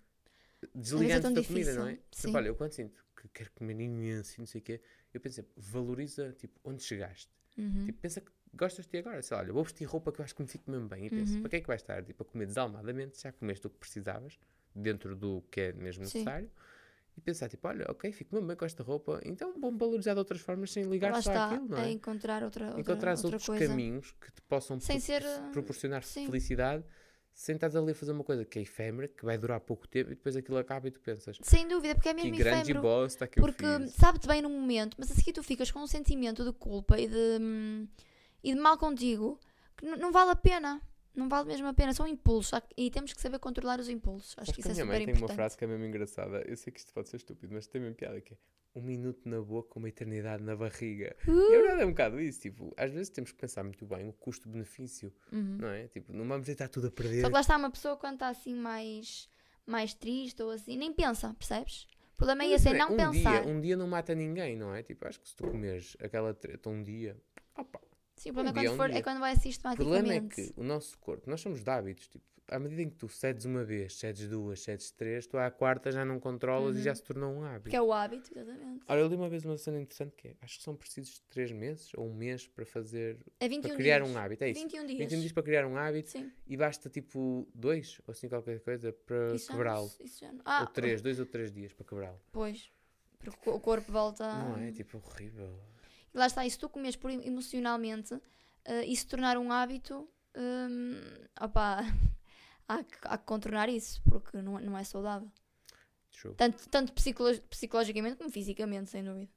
desligando 0.74 1.22
tão 1.22 1.32
da 1.32 1.42
comida, 1.42 1.70
difícil, 1.70 1.80
não 1.80 1.88
é? 1.88 1.98
sim. 2.10 2.26
Tipo, 2.26 2.36
olha, 2.36 2.48
eu 2.48 2.56
quando 2.56 2.72
sinto 2.72 3.04
que 3.16 3.28
quero 3.28 3.50
comer 3.52 3.80
imenso 3.80 4.34
e 4.36 4.38
não 4.40 4.46
sei 4.46 4.60
o 4.60 4.64
quê, 4.64 4.80
eu 5.12 5.20
penso 5.20 5.36
sempre, 5.36 5.52
valoriza 5.56 6.32
tipo, 6.32 6.58
onde 6.64 6.82
chegaste. 6.82 7.30
Uhum. 7.56 7.84
Tipo, 7.84 7.98
pensa 8.00 8.20
que 8.20 8.32
gostas 8.56 8.86
de 8.86 8.98
agora. 8.98 9.20
Sei 9.22 9.36
lá, 9.36 9.42
olha, 9.42 9.52
vou 9.52 9.64
vestir 9.64 9.84
roupa 9.84 10.12
que 10.12 10.20
eu 10.20 10.24
acho 10.24 10.34
que 10.34 10.42
me 10.42 10.48
fique 10.48 10.70
mesmo 10.70 10.88
bem. 10.88 11.06
E 11.06 11.10
penso, 11.10 11.34
Uhum. 11.34 11.40
para 11.42 11.50
que 11.50 11.56
é 11.56 11.60
que 11.60 11.66
vais 11.66 11.80
estar 11.82 12.02
tipo, 12.04 12.22
a 12.22 12.26
comer 12.26 12.46
desalmadamente? 12.46 13.20
Já 13.20 13.32
comeste 13.32 13.66
o 13.66 13.70
que 13.70 13.78
precisavas, 13.78 14.38
dentro 14.74 15.14
do 15.16 15.42
que 15.50 15.60
é 15.60 15.72
mesmo 15.72 16.04
Sim. 16.04 16.18
necessário. 16.20 16.50
E 17.16 17.20
pensar, 17.20 17.48
tipo, 17.48 17.68
olha, 17.68 17.86
ok, 17.88 18.10
fico 18.10 18.34
mesmo 18.34 18.48
bem 18.48 18.56
com 18.56 18.64
esta 18.64 18.82
roupa, 18.82 19.20
então 19.24 19.54
vou-me 19.60 19.78
valorizar 19.78 20.14
de 20.14 20.18
outras 20.18 20.40
formas 20.40 20.72
sem 20.72 20.82
ligar 20.84 21.12
Lá 21.12 21.22
só 21.22 21.30
está, 21.30 21.44
àquilo, 21.46 21.68
não 21.68 21.78
é 21.78 21.90
encontrar 21.92 22.42
outra, 22.42 22.64
outra, 22.66 22.80
Encontrar 22.80 23.12
outra 23.12 23.26
outros 23.28 23.46
coisa. 23.46 23.68
caminhos 23.68 24.10
que 24.20 24.32
te 24.32 24.42
possam 24.42 24.80
Sem 24.80 24.96
pro- 24.98 25.06
ser, 25.06 25.22
proporcionar 25.52 26.02
sim. 26.02 26.26
felicidade 26.26 26.84
sem 27.32 27.56
estás 27.56 27.74
ali 27.74 27.90
a 27.90 27.94
fazer 27.94 28.12
uma 28.12 28.22
coisa 28.22 28.44
que 28.44 28.58
é 28.60 28.62
efêmera, 28.62 29.08
que 29.08 29.24
vai 29.24 29.36
durar 29.36 29.58
pouco 29.60 29.86
tempo 29.88 30.10
e 30.12 30.14
depois 30.14 30.36
aquilo 30.36 30.56
acaba 30.56 30.86
e 30.86 30.90
tu 30.92 31.00
pensas 31.00 31.36
Sem 31.42 31.66
dúvida, 31.66 31.94
porque 31.94 32.08
é 32.08 32.14
que 32.14 32.22
mesmo 32.22 32.36
grande 32.38 32.62
efêmero. 32.62 32.80
bosta 32.82 33.26
que 33.26 33.40
Porque 33.40 33.88
sabe-te 33.90 34.28
bem 34.28 34.40
no 34.40 34.48
momento, 34.48 34.96
mas 34.98 35.10
a 35.10 35.14
seguir 35.14 35.32
tu 35.32 35.42
ficas 35.42 35.68
com 35.70 35.80
um 35.80 35.86
sentimento 35.86 36.44
de 36.44 36.52
culpa 36.52 36.98
e 36.98 37.08
de, 37.08 37.38
hum, 37.40 37.88
e 38.44 38.54
de 38.54 38.60
mal 38.60 38.76
contigo 38.78 39.40
que 39.76 39.84
não 39.86 40.12
vale 40.12 40.30
a 40.30 40.36
pena. 40.36 40.80
Não 41.14 41.28
vale 41.28 41.46
mesmo 41.48 41.66
a 41.68 41.72
pena. 41.74 41.94
São 41.94 42.06
impulsos 42.08 42.58
que- 42.60 42.74
e 42.76 42.90
temos 42.90 43.12
que 43.12 43.20
saber 43.20 43.38
controlar 43.38 43.78
os 43.80 43.88
impulsos. 43.88 44.34
Acho 44.36 44.46
Sabes 44.50 44.54
que 44.54 44.60
isso 44.60 44.68
a 44.68 44.72
é 44.72 44.74
super 44.74 44.86
mãe 44.86 44.96
tem 44.98 45.14
importante. 45.14 45.30
uma 45.30 45.34
frase 45.34 45.56
que 45.56 45.64
é 45.64 45.66
mesmo 45.68 45.84
engraçada. 45.84 46.42
Eu 46.46 46.56
sei 46.56 46.72
que 46.72 46.78
isto 46.80 46.92
pode 46.92 47.08
ser 47.08 47.16
estúpido, 47.18 47.54
mas 47.54 47.66
tem 47.68 47.80
mesmo 47.80 47.94
piada 47.96 48.20
que 48.20 48.34
é 48.34 48.36
um 48.74 48.82
minuto 48.82 49.28
na 49.28 49.40
boca, 49.40 49.78
uma 49.78 49.88
eternidade 49.88 50.42
na 50.42 50.56
barriga. 50.56 51.14
E 51.24 51.30
a 51.30 51.32
Uh! 51.32 51.50
verdade 51.50 51.82
é 51.82 51.86
um 51.86 51.90
bocado 51.90 52.20
isso. 52.20 52.40
Tipo, 52.40 52.74
às 52.76 52.90
vezes 52.90 53.08
temos 53.10 53.30
que 53.30 53.38
pensar 53.38 53.62
muito 53.62 53.86
bem 53.86 54.08
o 54.08 54.12
custo-benefício, 54.12 55.12
Uhum. 55.32 55.58
não 55.60 55.68
é? 55.68 55.86
Tipo, 55.86 56.12
não 56.12 56.26
vamos 56.26 56.46
deitar 56.46 56.68
tudo 56.68 56.88
a 56.88 56.90
perder. 56.90 57.20
Só 57.20 57.28
que 57.28 57.34
lá 57.34 57.40
está 57.40 57.56
uma 57.56 57.70
pessoa 57.70 57.96
quando 57.96 58.14
está 58.14 58.28
assim 58.28 58.52
mais, 58.54 59.28
mais 59.64 59.94
triste 59.94 60.42
ou 60.42 60.50
assim, 60.50 60.76
nem 60.76 60.92
pensa, 60.92 61.32
percebes? 61.34 61.86
O 62.14 62.16
problema 62.16 62.42
é 62.42 62.48
esse, 62.50 62.68
é 62.68 62.72
não 62.76 62.92
um 62.92 62.96
pensar. 62.96 63.42
Dia, 63.42 63.52
um 63.52 63.60
dia 63.60 63.76
não 63.76 63.86
mata 63.86 64.12
ninguém, 64.16 64.56
não 64.56 64.74
é? 64.74 64.82
Tipo, 64.82 65.06
acho 65.06 65.20
que 65.20 65.28
se 65.28 65.36
tu 65.36 65.44
comeres 65.48 65.96
aquela 66.00 66.34
treta 66.34 66.68
um 66.68 66.82
dia, 66.82 67.16
opa, 67.56 67.80
Sim, 68.16 68.30
o 68.30 68.32
problema 68.34 68.58
Um 68.58 68.60
é, 68.60 68.64
quando 68.64 68.72
um 68.72 68.76
for, 68.76 68.90
é 68.90 69.02
quando 69.02 69.20
vai 69.20 69.34
O 69.34 69.40
sistematicamente. 69.40 69.98
problema 70.02 70.26
é 70.26 70.28
que 70.28 70.52
o 70.56 70.62
nosso 70.64 70.96
corpo, 70.98 71.28
nós 71.28 71.40
somos 71.40 71.62
de 71.62 71.70
hábitos, 71.70 72.08
tipo, 72.08 72.24
à 72.48 72.58
medida 72.58 72.82
em 72.82 72.90
que 72.90 72.96
tu 72.96 73.08
cedes 73.08 73.44
uma 73.46 73.64
vez, 73.64 73.94
cedes 73.96 74.28
duas, 74.28 74.60
cedes 74.60 74.90
três, 74.90 75.26
tu 75.26 75.38
à 75.38 75.50
quarta 75.50 75.90
já 75.90 76.04
não 76.04 76.20
controlas 76.20 76.76
e 76.76 76.82
já 76.82 76.94
se 76.94 77.02
tornou 77.02 77.32
um 77.34 77.42
hábito. 77.42 77.62
Porque 77.62 77.76
é 77.76 77.80
o 77.82 77.90
hábito, 77.92 78.30
exatamente. 78.32 78.84
Olha, 78.86 79.00
eu 79.00 79.08
li 79.08 79.16
uma 79.16 79.28
vez 79.30 79.44
uma 79.46 79.56
cena 79.56 79.80
interessante 79.80 80.14
que 80.14 80.28
é, 80.28 80.36
acho 80.42 80.58
que 80.58 80.62
são 80.62 80.76
precisos 80.76 81.20
três 81.30 81.50
meses 81.50 81.90
ou 81.94 82.06
um 82.06 82.14
mês 82.14 82.46
para 82.46 82.64
fazer, 82.66 83.18
É 83.40 83.48
21 83.48 83.62
para 83.68 83.76
criar 83.76 83.98
dias. 84.00 84.10
um 84.14 84.18
hábito, 84.18 84.44
é 84.44 84.50
isso. 84.50 84.60
21 84.60 84.86
dias. 84.86 84.98
21 84.98 85.20
dias 85.20 85.32
para 85.32 85.42
criar 85.42 85.66
um 85.66 85.76
hábito 85.76 86.10
Sim. 86.10 86.30
e 86.46 86.56
basta 86.56 86.90
tipo 86.90 87.48
dois 87.54 87.98
ou 88.06 88.12
assim 88.12 88.28
qualquer 88.28 88.60
coisa 88.60 88.92
para 88.92 89.36
quebrá-lo. 89.48 89.90
Ah, 90.44 90.60
ou 90.60 90.66
três, 90.66 91.00
dois 91.00 91.18
ou 91.18 91.26
três 91.26 91.50
dias 91.50 91.72
para 91.72 91.86
quebrá-lo. 91.86 92.20
Pois. 92.30 92.70
Porque 93.18 93.48
o 93.48 93.58
corpo 93.58 93.90
volta. 93.90 94.26
Não 94.44 94.58
é? 94.58 94.70
Tipo, 94.70 94.98
horrível. 94.98 95.58
Lá 96.14 96.26
está, 96.26 96.46
e 96.46 96.50
se 96.50 96.58
tu 96.58 96.68
comes 96.68 96.96
por 96.96 97.10
em- 97.10 97.26
emocionalmente 97.26 98.18
eh, 98.64 98.84
e 98.86 98.96
se 98.96 99.06
tornar 99.06 99.36
um 99.36 99.50
hábito, 99.52 100.08
hum, 100.36 100.94
opá, 101.40 101.80
há, 102.68 102.84
que, 102.84 102.96
há 103.02 103.18
que 103.18 103.24
contornar 103.24 103.68
isso, 103.68 104.00
porque 104.04 104.40
não, 104.40 104.58
não 104.60 104.78
é 104.78 104.84
saudável. 104.84 105.30
True. 106.12 106.34
Tanto, 106.36 106.68
tanto 106.68 106.92
psicolo- 106.92 107.40
psicologicamente 107.50 108.16
como 108.16 108.30
fisicamente, 108.30 108.90
sem 108.90 109.02
dúvida. 109.02 109.30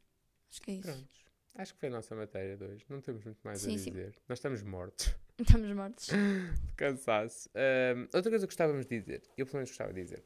Acho 0.52 0.62
que 0.62 0.72
é 0.72 0.74
isso. 0.76 0.84
Prontos. 0.92 1.26
Acho 1.56 1.74
que 1.74 1.80
foi 1.80 1.90
a 1.90 1.92
nossa 1.94 2.16
matéria 2.16 2.56
de 2.56 2.64
hoje. 2.64 2.86
Não 2.88 3.02
temos 3.02 3.24
muito 3.26 3.40
mais 3.44 3.64
a 3.64 3.66
Sim, 3.66 3.78
sim. 3.80 3.90
dizer. 3.92 4.16
Nós 4.30 4.38
estamos 4.38 4.62
mortos. 4.62 5.14
Estamos 5.40 5.72
mortos. 5.76 6.10
cansaço. 6.78 7.50
Ahm, 7.56 8.08
outra 8.14 8.30
coisa 8.32 8.46
que 8.48 8.52
gostávamos 8.52 8.86
de 8.88 9.00
dizer, 9.00 9.24
eu 9.38 9.46
pelo 9.46 9.58
menos 9.58 9.70
gostava 9.70 9.92
de 9.94 10.02
dizer, 10.04 10.24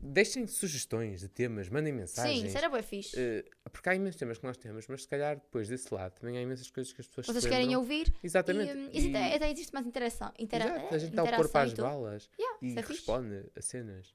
deixem 0.00 0.46
sugestões 0.46 1.20
de 1.20 1.28
temas, 1.28 1.68
mandem 1.68 1.92
mensagens. 1.92 2.40
Sim, 2.40 2.46
isso 2.46 2.58
era 2.58 2.68
bem 2.68 2.82
fixe. 2.82 3.14
eh, 3.18 3.44
porque 3.72 3.88
há 3.88 3.94
imensos 3.94 4.16
temas 4.18 4.38
que 4.38 4.44
nós 4.44 4.56
temos, 4.56 4.86
mas 4.88 5.02
se 5.02 5.08
calhar 5.08 5.36
depois 5.36 5.68
desse 5.68 5.92
lado 5.92 6.12
também 6.20 6.36
há 6.38 6.42
imensas 6.42 6.70
coisas 6.70 6.92
que 6.92 7.00
as 7.00 7.06
pessoas 7.06 7.26
Vocês 7.26 7.46
querem 7.46 7.74
ouvir 7.76 8.12
Exatamente. 8.22 8.72
e, 8.72 8.76
hum, 8.76 8.90
isso 8.92 9.08
até, 9.08 9.34
até 9.36 9.50
existe 9.50 9.72
mais 9.74 9.86
interação. 9.86 10.32
Intera 10.38 10.64
Exato, 10.66 10.94
a 10.94 10.98
gente 10.98 11.14
dá 11.14 11.22
o 11.22 11.26
interação 11.26 11.44
corpo 11.52 11.58
às 11.58 11.72
e 11.72 11.74
balas 11.76 12.30
Yeah, 12.38 12.58
e 12.62 12.72
é 12.72 12.82
fixe. 12.82 12.92
responde 12.92 13.44
a 13.56 13.62
cenas. 13.62 14.14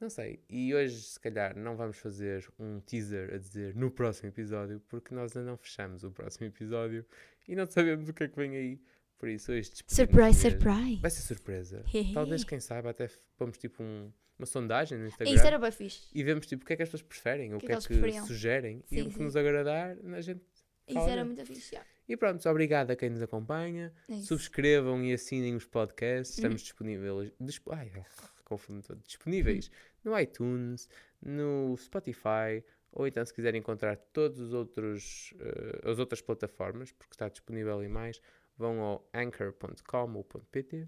Não 0.00 0.08
sei. 0.08 0.42
E 0.48 0.74
hoje, 0.74 0.98
se 1.02 1.20
calhar, 1.20 1.54
não 1.56 1.76
vamos 1.76 1.98
fazer 1.98 2.48
um 2.58 2.80
teaser 2.80 3.34
a 3.34 3.36
dizer 3.38 3.74
no 3.76 3.90
próximo 3.90 4.30
episódio, 4.30 4.80
porque 4.88 5.14
nós 5.14 5.36
ainda 5.36 5.50
não 5.50 5.58
fechamos 5.58 6.02
o 6.04 6.10
próximo 6.10 6.46
episódio 6.46 7.04
e 7.46 7.54
não 7.54 7.66
sabemos 7.70 8.08
o 8.08 8.14
que 8.14 8.24
é 8.24 8.28
que 8.28 8.36
vem 8.36 8.56
aí. 8.56 8.80
Por 9.20 9.28
isso, 9.28 9.52
hoje 9.52 9.70
despedimos 9.70 9.94
Surprise, 9.94 10.40
surprise. 10.40 10.96
Vai 11.02 11.10
ser 11.10 11.20
surpresa. 11.20 11.84
Talvez, 12.14 12.42
quem 12.42 12.58
sabe, 12.58 12.88
até 12.88 13.08
pomos 13.36 13.58
tipo 13.58 13.82
um- 13.82 14.10
uma 14.38 14.46
sondagem 14.46 14.96
no 14.98 15.06
Instagram 15.06 15.34
Isso 15.34 15.46
era 15.46 15.58
bem 15.58 15.70
fixe. 15.70 16.08
e 16.14 16.24
vemos 16.24 16.46
tipo 16.46 16.64
o 16.64 16.66
que 16.66 16.72
é 16.72 16.76
que 16.76 16.82
as 16.82 16.88
pessoas 16.88 17.02
preferem, 17.06 17.52
o 17.54 17.58
que 17.58 17.66
que 17.66 17.72
é 17.72 17.74
é 17.74 17.78
que 17.78 17.86
preferiam. 17.88 18.26
sugerem 18.26 18.82
e 18.90 18.94
Sim, 18.96 19.02
o 19.02 19.08
que 19.10 19.14
sim. 19.16 19.22
nos 19.22 19.36
agradar, 19.36 19.96
a 20.14 20.20
gente. 20.22 20.40
Isso 20.88 20.94
Fala 20.98 21.10
era 21.12 21.22
mesmo. 21.24 21.36
muito 21.36 21.46
fixe. 21.54 21.74
yeah. 21.74 21.88
E 22.08 22.16
pronto, 22.16 22.48
obrigado 22.48 22.90
a 22.90 22.96
quem 22.96 23.10
nos 23.10 23.20
acompanha. 23.22 23.92
É 24.08 24.14
isso. 24.14 24.28
Subscrevam 24.28 25.04
e 25.04 25.12
assinem 25.12 25.54
os 25.54 25.66
podcasts. 25.66 26.36
Uhum. 26.38 26.40
Estamos 26.44 26.62
disponíveis. 26.62 27.32
disp- 27.38 27.68
Ai, 27.70 27.92
confundo 28.44 28.82
todo. 28.82 29.00
Disponíveis 29.06 29.70
no 30.02 30.18
iTunes, 30.18 30.88
no 31.22 31.76
Spotify, 31.76 32.64
ou 32.90 33.06
então 33.06 33.24
se 33.24 33.32
quiserem 33.34 33.60
encontrar 33.60 33.96
todos 33.96 34.40
os 34.40 34.52
outros 34.54 35.32
eh, 35.38 35.90
as 35.90 35.98
outras 36.00 36.20
plataformas, 36.22 36.90
porque 36.90 37.14
está 37.14 37.28
disponível 37.28 37.80
em 37.84 37.88
mais, 37.88 38.20
vão 38.60 38.80
ao 38.80 39.10
anchor.com 39.12 40.14
ou 40.14 40.24
.pt 40.24 40.86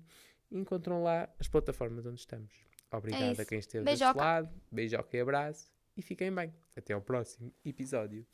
e 0.51 0.59
encontram 0.59 1.03
lá 1.03 1.29
as 1.41 1.49
plataformas 1.49 2.07
onde 2.07 2.21
estamos. 2.21 2.53
Obrigado 2.93 3.23
a 3.23 3.27
É 3.27 3.33
isso. 3.33 3.47
quem 3.47 3.59
esteve 3.59 3.85
Beijoca. 3.85 4.13
desse 4.13 4.25
lado, 4.25 4.61
beijoca 4.71 5.17
e 5.17 5.21
abraço 5.21 5.73
e 5.97 6.03
fiquem 6.03 6.33
bem. 6.33 6.55
Até 6.77 6.93
ao 6.93 7.01
próximo 7.01 7.53
episódio. 7.65 8.27